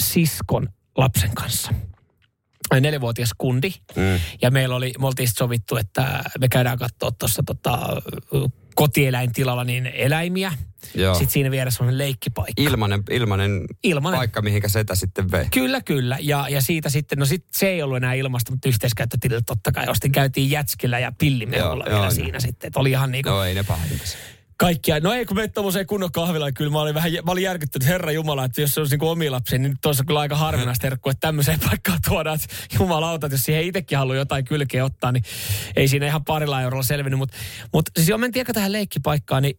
[0.00, 1.74] siskon lapsen kanssa
[2.80, 3.70] neljävuotias kundi.
[3.96, 4.20] Mm.
[4.42, 7.78] Ja meillä oli, me oltiin sovittu, että me käydään katsoa tuossa tota,
[8.76, 10.52] kotieläintilalla niin eläimiä.
[10.94, 11.14] Joo.
[11.14, 12.62] Sitten siinä vieressä on leikkipaikka.
[12.62, 14.18] Ilmanen, ilmanen, Ilmanen.
[14.18, 15.46] paikka, mihinkä setä sitten vei.
[15.52, 16.18] Kyllä, kyllä.
[16.20, 19.88] Ja, ja siitä sitten, no sit se ei ollut enää ilmasta, mutta yhteiskäyttötilillä totta kai
[19.88, 20.12] ostin.
[20.12, 22.68] Käytiin jätskillä ja pillimeulla Joo, vielä joo, siinä sitten.
[22.68, 24.04] Että oli ihan niin kuin Joo, ei ne pahinta.
[24.56, 25.00] Kaikkia.
[25.00, 28.12] No ei kun menet tuommoiseen kunnon kahvilaan, kyllä mä olin vähän, mä olin järkyttynyt, herra
[28.12, 31.26] Jumala, että jos se olisi niin omi lapsi, niin olisi kyllä aika harvinaista herkkua, että
[31.26, 35.24] tämmöiseen paikkaan tuodaan, että jumalauta, että jos siihen itsekin haluaa jotain kylkeä ottaa, niin
[35.76, 37.18] ei siinä ihan parilla eurolla selvinnyt.
[37.18, 37.36] Mutta
[37.72, 39.58] mut, siis joo, mentiin aika tähän leikkipaikkaan, niin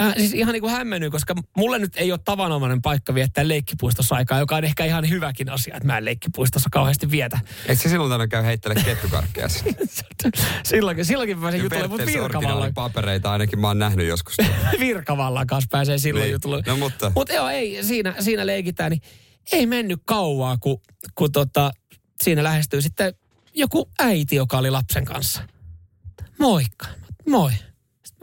[0.00, 4.14] Äh, siis ihan niin kuin hämmennyt, koska mulle nyt ei ole tavanomainen paikka viettää leikkipuistossa
[4.14, 7.40] aikaa, joka on ehkä ihan hyväkin asia, että mä en leikkipuistossa kauheasti vietä.
[7.68, 9.48] Eikö se silloin tänne käy heittele kettukarkkeja
[10.64, 14.36] silloinkin, silloinkin pääsen jutulle, mutta virkavalla, originaalipapereita ainakin mä oon nähnyt joskus.
[14.80, 16.32] virkavallan kanssa pääsee silloin Niin.
[16.32, 16.62] jutulle.
[16.66, 19.02] No mutta- Mutta joo, ei, siinä, siinä leikitään, niin
[19.52, 20.80] ei mennyt kauaa, kun,
[21.14, 21.70] kun tota,
[22.22, 23.14] siinä lähestyy sitten
[23.54, 25.42] joku äiti, joka oli lapsen kanssa.
[26.38, 26.86] Moikka.
[27.28, 27.50] Moi.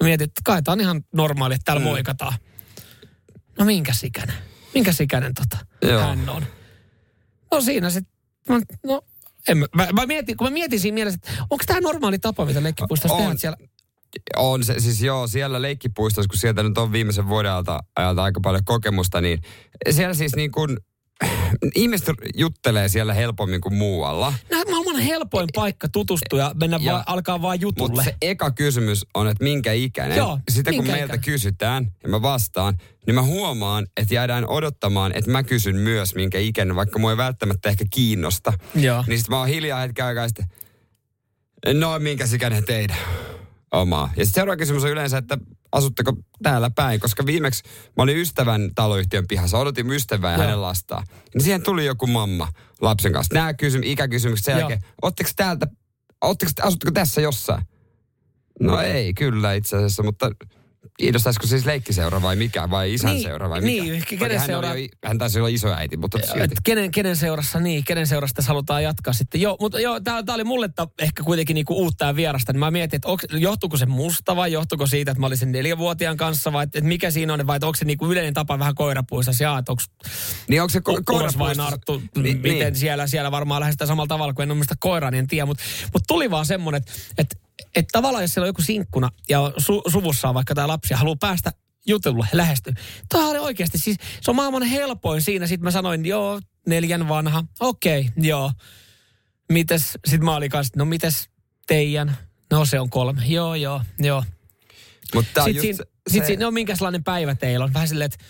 [0.03, 1.89] Mietin, että kai tää on ihan normaali, että täällä mm.
[1.89, 2.33] moikataan.
[3.59, 4.35] No minkä ikäinen?
[4.73, 6.01] Minkä ikäinen tota Joo.
[6.01, 6.45] hän on?
[7.51, 8.13] No siinä sitten,
[8.85, 9.01] no
[9.47, 12.45] en mä, mä, mä mietin, kun mä mietin siinä mielessä, että onko tämä normaali tapa,
[12.45, 13.57] mitä leikkipuistossa tehdään siellä?
[14.37, 18.39] On se, siis joo, siellä leikkipuistossa, kun sieltä nyt on viimeisen vuoden ajalta, ajalta aika
[18.43, 19.39] paljon kokemusta, niin
[19.91, 20.77] siellä siis niin kuin,
[21.75, 24.33] ihmiset juttelee siellä helpommin kuin muualla.
[24.51, 27.89] On maailman helpoin paikka tutustua ja mennä Ja- vaan, alkaa vaan jutulle.
[27.91, 30.17] Mutta se eka kysymys on, että minkä ikäinen.
[30.17, 31.25] Joo, Sitten kun minkä meiltä ikäinen?
[31.25, 32.77] kysytään ja mä vastaan,
[33.07, 37.17] niin mä huomaan, että jäädään odottamaan, että mä kysyn myös minkä ikäinen, vaikka mua ei
[37.17, 38.53] välttämättä ehkä kiinnosta.
[38.75, 39.03] Joo.
[39.07, 40.45] Niin sitten mä oon hiljaa hetken aikaa sitten,
[41.79, 42.97] no minkä ikäinen teidän
[43.71, 44.09] omaa.
[44.17, 45.37] Ja sitten seuraava kysymys on yleensä, että
[45.71, 46.13] asutteko
[46.43, 47.63] täällä päin, koska viimeksi
[47.97, 50.43] mä olin ystävän taloyhtiön pihassa, odotin ystävää ja Joo.
[50.45, 51.07] hänen lastaan.
[51.33, 52.47] Niin siihen tuli joku mamma
[52.81, 53.35] lapsen kanssa.
[53.35, 55.67] Nämä kysym, ikäkysymykset sen jälkeen, ootteko täältä,
[56.21, 57.63] ootteko, asutteko tässä jossain?
[58.59, 60.31] No ei, kyllä itse asiassa, mutta
[60.99, 63.83] kiinnostaisiko siis leikkiseura vai mikä, vai isän Niin, seura vai mikä?
[63.83, 66.39] niin, kenen hän, seura- oli hän taisi olla isoäiti, mutta silti.
[66.39, 69.41] Et kenen, kenen seurassa niin, kenen seurassa tässä halutaan jatkaa sitten.
[69.41, 72.53] Joo, mutta joo, tää, tää oli mulle ta, ehkä kuitenkin niinku uutta ja vierasta.
[72.53, 75.51] Niin mä mietin, että onks, johtuuko se musta vai johtuuko siitä, että mä olin sen
[75.51, 78.75] neljävuotiaan kanssa vai että et mikä siinä on, vai onko se niinku yleinen tapa vähän
[78.75, 79.83] koirapuissa, ja että onko
[80.47, 81.55] Niin onko se ko- Uros vai?
[81.55, 82.75] Narttu, Niin, miten niin.
[82.75, 85.45] siellä, siellä varmaan lähestytään samalla tavalla, kuin en ole muista koiraa, niin en tiedä.
[85.45, 85.63] Mutta
[85.93, 87.40] mut tuli vaan semmoinen, että et,
[87.75, 90.97] et tavallaan jos siellä on joku sinkkuna ja su, suvussa on vaikka tämä lapsi ja
[90.97, 91.51] haluaa päästä
[91.87, 92.73] jutelulle lähestyä.
[93.09, 95.47] Tämä oli oikeasti siis, se on maailman helpoin siinä.
[95.47, 98.51] Sitten mä sanoin, joo, neljän vanha, okei, okay, joo.
[99.51, 101.29] Mites, sitten mä olin kanssa, no mites
[101.67, 102.17] teidän?
[102.51, 104.23] No se on kolme, joo, joo, joo.
[105.13, 107.73] Mutta Sitten just siinä, se- sit siinä, no minkälainen päivä teillä on?
[107.73, 108.25] Vähän silleen, että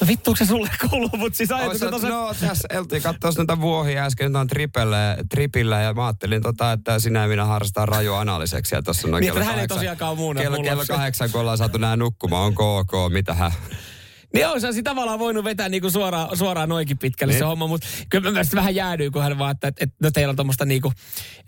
[0.00, 2.08] no vittu, se sulle kuuluu, mutta siis Ois, ajatukset on se...
[2.08, 6.72] no tässä eltiin katsoa noita vuohia äsken, nyt on tripellä, tripillä ja mä ajattelin, tota,
[6.72, 9.76] että sinä ja minä harrastaa rajua analiseksiä tuossa noin Niin, kello hän ei kahdeksan.
[9.78, 13.52] tosiaankaan muuna Kello, kello kahdeksan, kun ollaan saatu nää nukkumaan, onko ok, mitä hän?
[14.34, 17.38] Niin on, se tavallaan voinut vetää niinku suoraan, suoraan noinkin pitkälle Niin.
[17.38, 20.30] se homma, mutta kyllä mä mielestäni vähän jäädyin, kun hän vaan, että, että, no teillä
[20.30, 20.92] on tuommoista niinku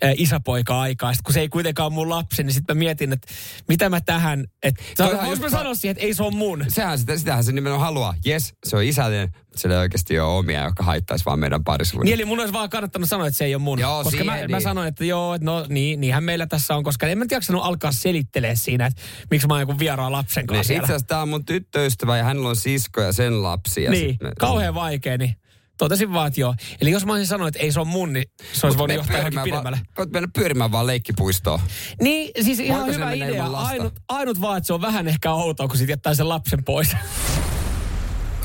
[0.03, 1.13] ä, isäpoika-aikaa.
[1.13, 3.27] Sitten kun se ei kuitenkaan ole mun lapsi, niin sitten mä mietin, että
[3.67, 6.65] mitä mä tähän, että voinko mä sanoa siihen, että ei se ole mun.
[6.67, 8.13] Sehän sitä, sitähän se nimenomaan haluaa.
[8.25, 9.31] Jes, se on isällinen,
[9.61, 12.05] sillä ei oikeasti ole omia, jotka haittaisi vaan meidän parisuuden.
[12.05, 13.79] Niin eli mun olisi vaan kannattanut sanoa, että se ei ole mun.
[13.79, 14.63] Joo, koska mä, siihen mä niin.
[14.63, 17.91] sanoin, että joo, että no niin, niinhän meillä tässä on, koska en mä jaksanut alkaa
[17.91, 19.01] selittelee siinä, että
[19.31, 20.85] miksi mä oon joku vieraan lapsen Niin, kanssa itse siellä.
[20.85, 23.83] asiassa tämä on mun tyttöystävä ja hänellä on sisko ja sen lapsi.
[23.83, 25.35] Ja Niin, sit me- kauhean vaikea, niin
[25.77, 26.55] totesin vaan, että joo.
[26.81, 29.17] Eli jos mä olisin sanonut, että ei se ole mun, niin se olisi voinut johtaa
[29.17, 29.79] johonkin pidemmälle.
[29.97, 31.59] Voit mennä pyörimään vaan leikkipuistoon.
[32.01, 33.45] Niin, siis ihan Voiko se hyvä idea.
[33.47, 36.95] Ainut, ainut vaan, että se on vähän ehkä outoa, kun sit jättää sen lapsen pois.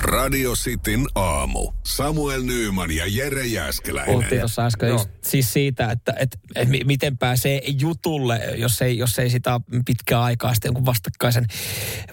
[0.02, 1.72] Radio Cityn aamu.
[1.86, 4.14] Samuel Nyyman ja Jere Jäskeläinen.
[4.14, 4.98] Puhuttiin tuossa äsken Joo.
[4.98, 9.60] just siis siitä, että, että, että mi- miten pääsee jutulle, jos ei, jos ei sitä
[9.86, 11.46] pitkää aikaa sitten jonkun vastakkaisen,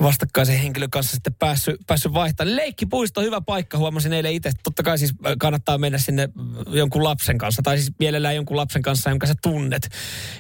[0.02, 2.56] vastakkaisen henkilön kanssa sitten päässyt, päässyt vaihtamaan.
[2.56, 4.52] Leikkipuisto on hyvä paikka, huomasin eilen itse.
[4.64, 6.30] Totta kai siis kannattaa mennä sinne
[6.70, 9.90] jonkun lapsen kanssa, tai siis mielellään jonkun lapsen kanssa, jonka sä tunnet.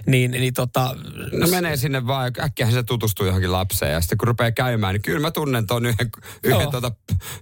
[0.06, 0.95] Niin, niin tota,
[1.32, 3.91] No menee sinne vaan, ja äkkiähän se tutustuu johonkin lapseen.
[3.91, 6.10] Ja sitten kun rupeaa käymään, niin kyllä mä tunnen ton yhden,
[6.43, 6.91] yhden, tota,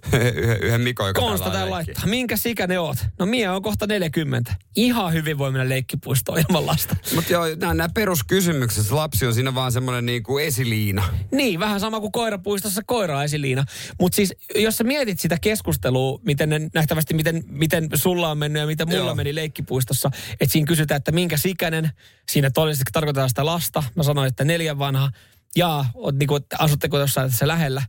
[0.34, 2.06] yhden, yhden Mikon, joka Konsta täällä laittaa.
[2.06, 2.96] Minkä ikä ne oot?
[3.18, 4.54] No Mia on kohta 40.
[4.76, 6.96] Ihan hyvin voi mennä leikkipuistoon ilman lasta.
[7.14, 11.04] Mutta joo, nämä, nämä peruskysymykset, lapsi on siinä vaan semmoinen niinku esiliina.
[11.32, 13.64] Niin, vähän sama kuin koirapuistossa koira esiliina.
[14.00, 18.60] Mutta siis, jos sä mietit sitä keskustelua, miten ne, nähtävästi miten, miten sulla on mennyt
[18.60, 19.14] ja miten mulla Joo.
[19.14, 21.90] meni leikkipuistossa, että siinä kysytään, että minkä ikäinen,
[22.28, 23.82] siinä todennäköisesti tarkoitetaan sitä lasta.
[23.94, 25.10] Mä sanoin, että neljän vanha.
[25.56, 27.82] Ja niin kuin, asutteko jossain tässä lähellä?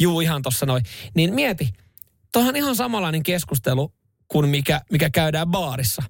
[0.00, 0.84] Juu, ihan tossa noin.
[1.14, 1.68] Niin mieti,
[2.32, 3.92] tuohan ihan samanlainen keskustelu
[4.28, 6.02] kuin mikä, mikä käydään baarissa.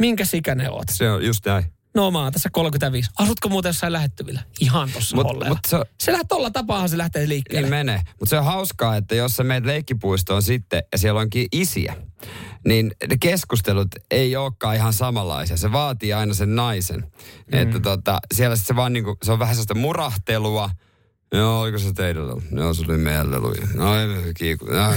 [0.00, 0.84] Minkä ikäinen oot?
[0.90, 1.64] Se on just näin.
[1.94, 3.10] No mä oon tässä 35.
[3.18, 4.42] Asutko muuten jossain lähettyvillä?
[4.60, 7.62] Ihan tossa Mut- mut se- se lähtee tolla tapaahan se lähtee liikkeelle.
[7.62, 8.00] Niin menee.
[8.20, 11.96] Mutta se on hauskaa, että jos sä meet leikkipuistoon sitten ja siellä onkin isiä,
[12.66, 15.56] niin ne keskustelut ei olekaan ihan samanlaisia.
[15.56, 17.00] Se vaatii aina sen naisen.
[17.52, 17.58] Mm.
[17.58, 20.70] Että tota, siellä sit se vaan niinku, se on vähän sellaista murahtelua.
[21.34, 22.42] Joo, oliko se teidän lelu?
[22.52, 23.54] Joo, se oli meidän lelu.
[23.74, 24.66] No, ei, kiiku.
[24.66, 24.88] No,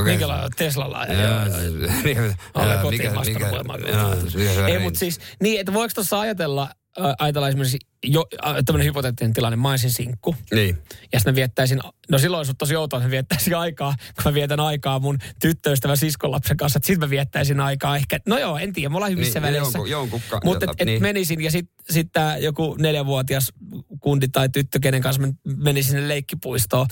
[0.00, 0.02] okei.
[0.12, 1.06] Minkälainen Teslalla?
[1.06, 1.16] Joo,
[2.16, 2.32] Joo.
[2.54, 3.48] Alle joo, kotiin mikä- mikä-
[3.92, 6.68] joo, mikä Ei, mutta siis, niin, että voiko tuossa ajatella,
[7.18, 10.36] ajatella esimerkiksi jo, äh, tämmöinen hypoteettinen tilanne, mä olisin sinkku.
[10.54, 10.78] Niin.
[11.12, 11.80] Ja sitten mä viettäisin,
[12.10, 15.96] no silloin olisi tosi outoa, että mä viettäisin aikaa, kun mä vietän aikaa mun tyttöystävän
[15.96, 19.40] siskonlapsen kanssa, että sitten mä viettäisin aikaa ehkä, no joo, en tiedä, me ollaan hyvissä
[19.40, 19.78] Niin, väleissä.
[19.78, 21.02] jonkun- jonkun ka- Mutta et, et niin.
[21.02, 23.52] menisin ja sitten sit tää joku neljävuotias
[24.00, 26.86] kundi tai tyttö, kenen kanssa men- menisin sinne leikkipuistoon.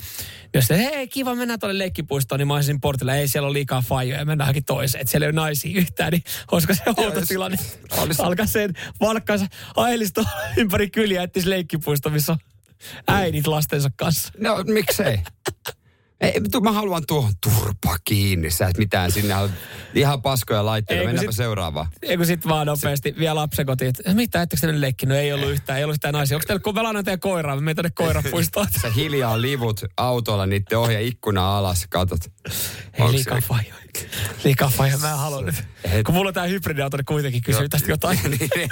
[0.53, 3.81] Jos se, hei kiva mennä tuonne leikkipuistoon, niin mä olisin portilla, ei siellä ole liikaa
[3.81, 5.01] fajoja, mennään johonkin toiseen.
[5.01, 7.57] Että siellä ei ole naisia yhtään, niin olisiko se outo tilanne?
[7.97, 9.45] olisi- Alkaa sen valkkansa
[9.75, 10.23] aihelisto
[10.57, 12.37] ympäri kyliä, leikkipuisto, missä
[13.07, 14.33] äidit lastensa kanssa.
[14.37, 15.17] No, miksei?
[16.21, 18.51] Ei, tu- mä haluan tuohon turpa kiinni.
[18.51, 19.35] Sä et mitään sinne.
[19.93, 21.05] Ihan paskoja laitteita.
[21.05, 21.87] Mennäänpä sit- seuraavaan.
[22.01, 25.15] Eikö sit vaan nopeasti vielä lapsen kotiin, että mitä, ettekö te nyt leikkinyt?
[25.17, 26.37] No ei ollut yhtään, ei ollut yhtään naisia.
[26.37, 28.67] Onko teillä, kun pelannut teidän koiraa, me tuonne koirapuistoon.
[28.81, 32.19] Sä hiljaa livut autolla niiden ohja ikkuna alas, katot.
[32.23, 32.51] Ei
[32.99, 33.73] Onks liikaa fajoja.
[34.43, 35.55] Liikaa fajoja, mä en halua nyt.
[35.83, 38.19] Et- Kun mulla on tää hybridiauto, niin kuitenkin kysyy tästä jotain.
[38.29, 38.69] Niin,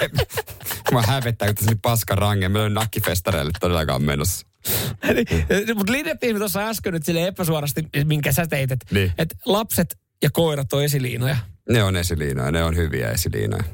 [0.92, 2.48] Mä hävettää, kun tässä nyt paska range.
[2.48, 4.46] Meillä on nakkifestareille todellakaan menossa.
[5.74, 9.12] Mutta linjattiin tuossa äsken nyt sille epäsuorasti, minkä sä teit, että Niin.
[9.18, 11.36] et lapset ja koirat on esiliinoja
[11.68, 13.64] Ne on esiliinoja, ne on hyviä esiliinoja.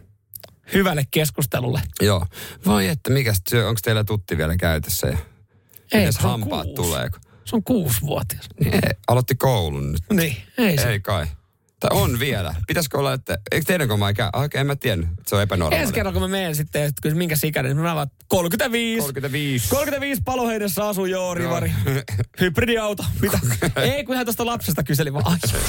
[0.74, 1.80] hyvälle keskustelulle.
[2.00, 2.26] Joo.
[2.66, 5.06] Voi että, mikäs työ, onko teillä tutti vielä käytössä?
[5.06, 5.16] Ja
[6.04, 6.74] kun se on hampaat kuusi.
[6.74, 7.18] tuleeko?
[7.44, 8.46] Se on kuusivuotias.
[8.60, 10.02] Niin, ei, aloitti koulun nyt.
[10.12, 10.88] Niin, ei se.
[10.90, 11.26] Ei kai.
[11.82, 12.54] Tai on vielä.
[12.66, 13.38] Pitäisikö olla, että...
[13.52, 14.30] Eikö teidän koma ikä?
[14.32, 15.02] Oikein en mä tiedä.
[15.26, 15.82] Se on epänormaali.
[15.82, 18.98] Ensi kerralla, kun mä menen sitten, että kyllä minkä ikäinen, niin mä vaan 35.
[18.98, 19.68] 35.
[19.68, 21.72] 35 paloheinässä asuu, joo, rivari.
[22.40, 23.04] Hybridiauto.
[23.20, 23.40] Mitä?
[23.82, 25.24] Ei, kun ihan tuosta lapsesta kyseli vaan.
[25.26, 25.60] Ai,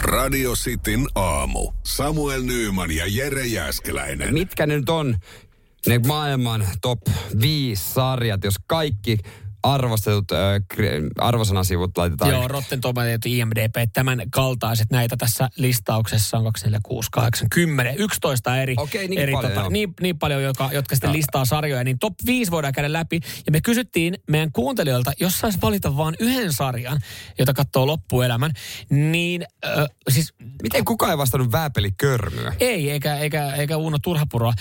[0.00, 1.72] Radio Cityn aamu.
[1.84, 4.34] Samuel Nyyman ja Jere Jäskeläinen.
[4.34, 5.16] Mitkä nyt on
[5.86, 7.00] ne maailman top
[7.40, 9.18] 5 sarjat, jos kaikki
[9.62, 10.38] arvostetut äh,
[11.18, 12.30] arvosanasivut laitetaan.
[12.30, 17.94] Joo, Rotten Tomatoes, IMDb, tämän kaltaiset näitä tässä listauksessa on 2, 4, 6, 8, 10,
[17.98, 19.68] 11 eri, Okei, niin eri paljon, joo.
[19.68, 23.20] niin, niin paljon, joka, jotka sitten listaa sarjoja, niin top 5 voidaan käydä läpi.
[23.46, 27.00] Ja me kysyttiin meidän kuuntelijoilta, jos saisi valita vain yhden sarjan,
[27.38, 28.50] jota katsoo loppuelämän,
[28.90, 32.52] niin äh, siis Miten kukaan ei vastannut vääpelikörmyä?
[32.60, 34.52] ei, eikä, eikä, eikä Uuno Turhapuroa.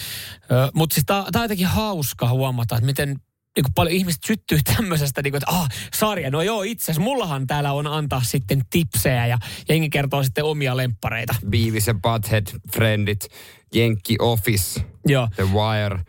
[0.74, 3.22] Mutta siis tämä on jotenkin hauska huomata, että miten
[3.58, 7.02] niin kuin paljon ihmiset syttyy tämmöisestä, niin kuin, että ah, sarja, no joo, itse asiassa
[7.02, 9.38] mullahan täällä on antaa sitten tipsejä ja
[9.70, 11.36] jengi kertoo sitten omia lemppareita.
[11.50, 13.28] Beavis ja Butthead, Friendit,
[13.74, 15.28] Jenkki Office, Joo.
[15.36, 16.00] The Wire.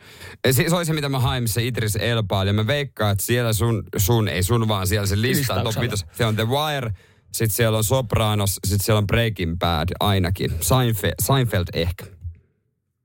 [0.47, 2.49] Ja Se, se oli se, mitä mä hain, missä Idris Elba oli.
[2.49, 5.75] Ja mä veikkaan, että siellä sun, sun, ei sun vaan siellä se lista top.
[6.13, 6.91] Se on The Wire,
[7.33, 10.51] sitten siellä on Sopranos, sitten siellä on Breaking Bad ainakin.
[10.61, 12.07] Seinfeld, Seinfeld ehkä.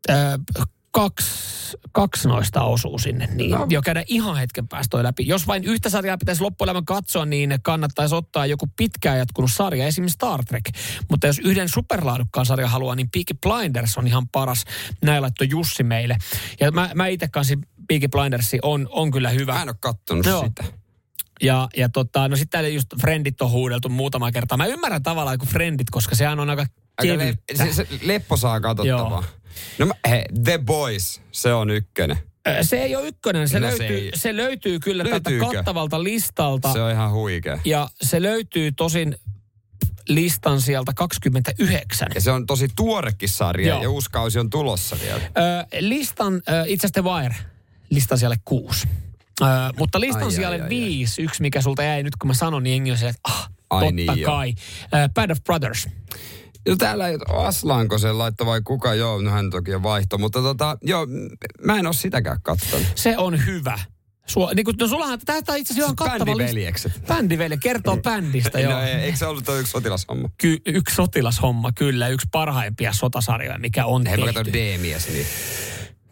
[0.10, 0.38] Öö,
[0.94, 3.68] kaksi, kaksi noista osuu sinne, niin no.
[3.70, 5.28] jo käydä ihan hetken päästä läpi.
[5.28, 10.14] Jos vain yhtä sarjaa pitäisi loppuelämän katsoa, niin kannattaisi ottaa joku pitkään jatkunut sarja, esimerkiksi
[10.14, 10.64] Star Trek.
[11.10, 14.66] Mutta jos yhden superlaadukkaan sarjan haluaa, niin Peaky Blinders on ihan paras.
[15.02, 16.18] Näin laittoi Jussi meille.
[16.60, 17.56] Ja mä, mä itse kanssa
[17.88, 19.54] Peaky Blindersi on, on kyllä hyvä.
[19.54, 20.46] Mä en ole kattonut Joo.
[20.46, 20.64] sitä.
[21.42, 24.58] Ja, ja tota, no sitten täällä just Friendit on huudeltu muutama kertaa.
[24.58, 26.66] Mä ymmärrän tavallaan kuin Friendit, koska sehän on aika
[26.98, 29.24] Aika le- se, se, lepposaa katsottavaa.
[29.78, 32.18] No mä, he, The Boys, se on ykkönen.
[32.62, 35.44] Se ei ole ykkönen, se, No se löytyy, ei- se löytyy kyllä Löytyykö?
[35.46, 36.74] tältä kattavalta listalta.
[36.74, 37.60] Se on ihan huikea.
[37.66, 39.16] Ja se löytyy tosin
[40.08, 42.08] listan sieltä 29.
[42.16, 43.82] Ja se on tosi tuorekin sarja Joo.
[43.84, 45.22] ja uusi kausi on tulossa vielä.
[45.24, 45.30] Ö,
[45.80, 47.36] listan, ö, itse asiassa The Wire,
[47.90, 48.88] listan siellä kuusi.
[49.42, 49.46] Ö,
[49.78, 50.70] mutta listan Ai, ai, siellä ai, ai.
[50.70, 53.50] viisi, yksi mikä sulta jäi nyt kun mä sanon, niin jengi on siellä, että ah,
[53.70, 54.54] Ai totta niin, kai.
[54.84, 55.88] Ö, Band of Brothers.
[56.70, 60.42] No täällä ei, Aslanko se laittoi vai kuka, joo, no hän toki on vaihto, mutta
[60.42, 61.08] tota, joo,
[61.64, 62.88] mä en ole sitäkään katsonut.
[62.96, 63.80] Se on hyvä.
[64.28, 66.26] Sua, niin kun, no sullahan, tämä on itse asiassa ihan kattava.
[66.26, 66.92] Bändiveljekset.
[67.08, 68.74] Bändiveli, kertoo bändistä, joo.
[68.74, 70.30] No, ei, eikö se ollut yksi sotilashomma?
[70.38, 72.08] Ky- yksi sotilashomma, kyllä.
[72.08, 74.34] Yksi parhaimpia sotasarjoja, mikä on Hei, tehty.
[74.34, 75.26] katson D-mies, niin.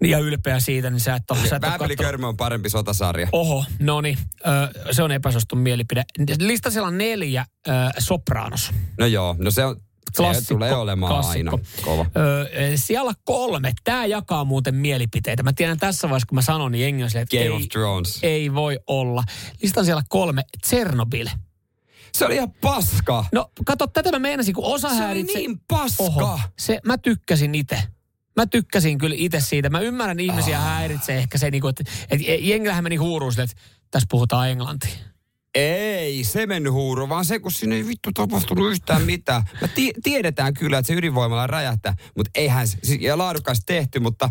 [0.04, 1.40] Ja ylpeä siitä, niin sä et ole...
[1.40, 3.28] sä et kattonut- Vääpelikörmä on parempi sotasarja.
[3.32, 4.18] Oho, no niin.
[4.92, 6.04] Se on epäsuostun mielipide.
[6.40, 7.46] Lista siellä on neljä.
[7.68, 8.72] Ö, Sopranos.
[9.00, 9.76] No joo, no se on,
[10.14, 11.56] se Klassikko, tulee olemaan klassikko.
[11.56, 12.06] aina kova.
[12.18, 13.74] Ö, siellä kolme.
[13.84, 15.44] Tämä jakaa muuten mielipiteitä.
[15.44, 18.20] Mä tiedän tässä vaiheessa, kun mä sanon, niin jengi on että Game ei, of Thrones.
[18.24, 19.24] ei voi olla.
[19.64, 20.44] Listan siellä kolme.
[20.70, 21.28] Chernobyl.
[22.14, 23.26] Se oli ihan paska.
[23.32, 26.04] No, kato, tätä mä meinasin, kun osa Se oli niin paska.
[26.04, 27.84] Oho, se, mä tykkäsin itse.
[28.36, 29.70] Mä tykkäsin kyllä itse siitä.
[29.70, 30.64] Mä ymmärrän ihmisiä Ah.
[30.66, 33.56] häiritsee ehkä se, niinku, että et, jengillähän meni huuruun sille, että
[33.92, 34.92] tässä puhutaan englantia.
[35.56, 39.44] Ei, se mennyt huuru, vaan se, kun siinä ei vittu tapahtunut yhtään mitään.
[39.62, 44.30] Me ti- tiedetään kyllä, että se ydinvoimalla räjähtää, mutta eihän se, ja laadukkaasti tehty, mutta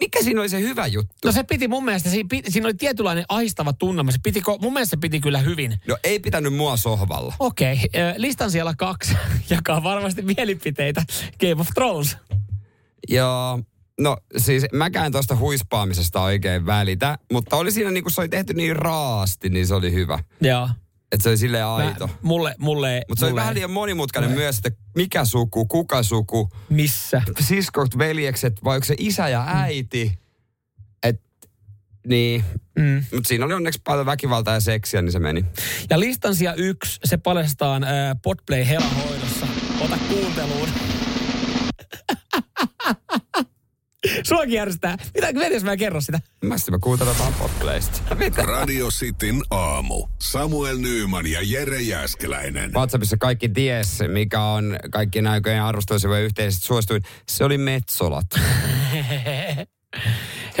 [0.00, 1.14] mikä siinä oli se hyvä juttu?
[1.24, 4.12] No se piti mun mielestä, siinä, piti, siinä oli tietynlainen ahistava tunnelma.
[4.12, 5.80] Se piti, mun mielestä se piti kyllä hyvin.
[5.88, 7.34] No ei pitänyt mua sohvalla.
[7.38, 9.14] Okei, okay, listan siellä kaksi,
[9.50, 11.02] jakaa varmasti mielipiteitä.
[11.40, 12.16] Game of Thrones.
[13.08, 13.60] Joo,
[14.00, 18.54] no siis mäkään tuosta huispaamisesta oikein välitä, mutta oli siinä niin kuin se oli tehty
[18.54, 20.18] niin raasti, niin se oli hyvä.
[20.40, 20.68] Joo.
[21.12, 22.06] Että se oli silleen aito.
[22.06, 25.66] Mä, mulle, mulle, Mutta se oli mulle, vähän liian monimutkainen mulle- myös, että mikä suku,
[25.66, 27.22] kuka suku, Missä?
[27.40, 30.18] siskot, veljekset, vai onko se isä ja äiti.
[31.02, 31.20] Et,
[32.06, 32.44] niin,
[32.78, 33.04] Mm.
[33.14, 35.44] mutta siinä oli onneksi paljon väkivaltaa ja seksiä, niin se meni.
[35.90, 37.90] Ja listan siellä yksi, se paljastetaan äh,
[38.22, 39.46] Podplay Hela-hoidossa.
[39.80, 40.68] Ota kuunteluun.
[44.22, 44.96] Suakin järjestää.
[45.14, 46.20] Mitä, mitä jos mä en kerro sitä?
[46.44, 47.32] Mä sitten mä kuuntelen vaan?
[48.36, 50.06] Radio Cityn aamu.
[50.22, 52.72] Samuel Nyyman ja Jere Jäskeläinen.
[52.72, 57.02] WhatsAppissa kaikki ties, mikä on kaikkien aikojen arvostelusivujen yhteisesti suosituin.
[57.28, 58.26] Se oli Metsolat.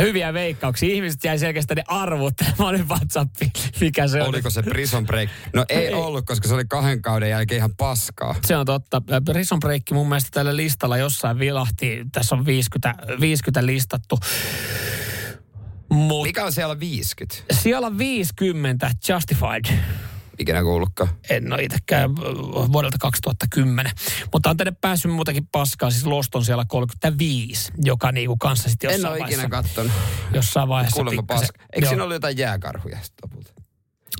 [0.00, 0.94] Hyviä veikkauksia.
[0.94, 3.52] Ihmiset jäi selkeästi ne arvuttelemaan nyt WhatsAppiin.
[3.80, 4.28] Mikä se on?
[4.28, 5.30] Oliko se Prison Break?
[5.54, 8.34] No ei, ei ollut, koska se oli kahden kauden jälkeen ihan paskaa.
[8.44, 9.02] Se on totta.
[9.24, 12.04] Prison Break mun mielestä tällä listalla jossain vilahti.
[12.12, 14.18] Tässä on 50, 50 listattu.
[15.90, 17.54] Mut Mikä on siellä 50?
[17.54, 19.78] Siellä 50 Justified.
[20.40, 21.10] Ikinä kuullutkaan.
[21.30, 22.16] En ole itsekään
[22.72, 23.92] vuodelta 2010.
[24.32, 25.90] Mutta on tänne päässyt muutenkin paskaa.
[25.90, 29.92] Siis Lost on siellä 35, joka niinku kanssa sitten jossain En ole ikinä kattonut.
[30.34, 31.62] Jossain vaiheessa Kuulemma paska.
[31.72, 33.52] Eikö siinä ollut jotain jääkarhuja sitten lopulta?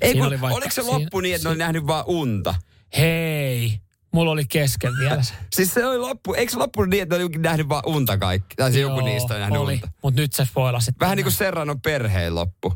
[0.01, 2.55] Ei, kun, oli vaikka, oliko se loppu siinä, niin, että ne oli nähnyt vaan unta?
[2.97, 3.79] Hei,
[4.13, 5.33] Mulla oli kesken vielä se.
[5.55, 8.55] siis se oli loppu, eikö se loppunut niin, että ne oli nähnyt vaan unta kaikki?
[8.55, 9.89] Tai Joo, joku niistä oli nähnyt oli, unta.
[10.03, 10.91] mutta nyt se spoilasi.
[10.99, 12.73] Vähän niin kuin Serranon perheen loppu.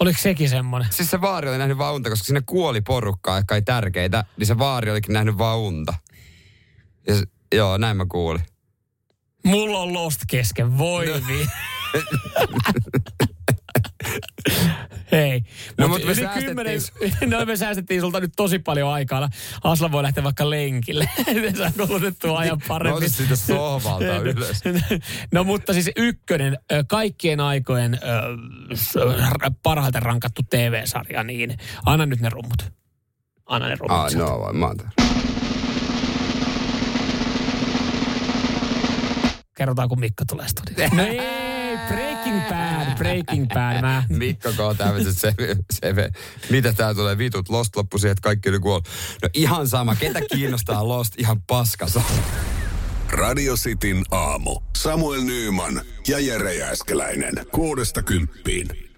[0.00, 0.92] Oliko sekin semmoinen?
[0.92, 4.46] Siis se vaari oli nähnyt vaan unta, koska sinne kuoli porukkaa, jotka ei tärkeitä, niin
[4.46, 5.94] se vaari olikin nähnyt vaan unta.
[7.08, 7.14] Ja,
[7.54, 8.42] joo, näin mä kuulin.
[9.44, 11.14] Mulla on Lost kesken, voi no.
[15.14, 15.42] Hei.
[15.78, 16.46] No, mutta me säästettiin...
[16.46, 16.80] Kymmenen,
[17.38, 19.28] no me säästettiin sulta nyt tosi paljon aikaa.
[19.64, 21.08] Asla voi lähteä vaikka lenkille.
[21.58, 23.00] Saa koulutettua ajan paremmin.
[23.00, 24.62] Nousi siitä sohvalta ylös.
[25.32, 26.58] no mutta siis ykkönen,
[26.88, 27.98] kaikkien aikojen
[29.62, 31.56] parhaiten rankattu TV-sarja, niin
[31.86, 32.72] anna nyt ne rummut.
[33.46, 33.98] Anna ne rummut.
[33.98, 34.76] Ah, no vai, mä oon
[39.56, 40.96] Kerrotaan, kun Mikko tulee studioon.
[40.96, 41.43] No ei.
[41.88, 43.80] Breaking Bad, Breaking Bad.
[43.80, 44.04] Mä...
[44.08, 44.76] Mikko K.
[44.78, 45.34] tämmöiset se,
[45.72, 45.94] se,
[46.50, 48.88] mitä tää tulee vitut, Lost loppu siihen, että kaikki oli kuollut.
[49.22, 52.02] No ihan sama, ketä kiinnostaa Lost ihan paskasa.
[53.10, 54.60] Radio Cityn aamu.
[54.76, 57.34] Samuel Nyyman ja Jere Jääskeläinen.
[57.52, 58.93] Kuudesta kymppiin.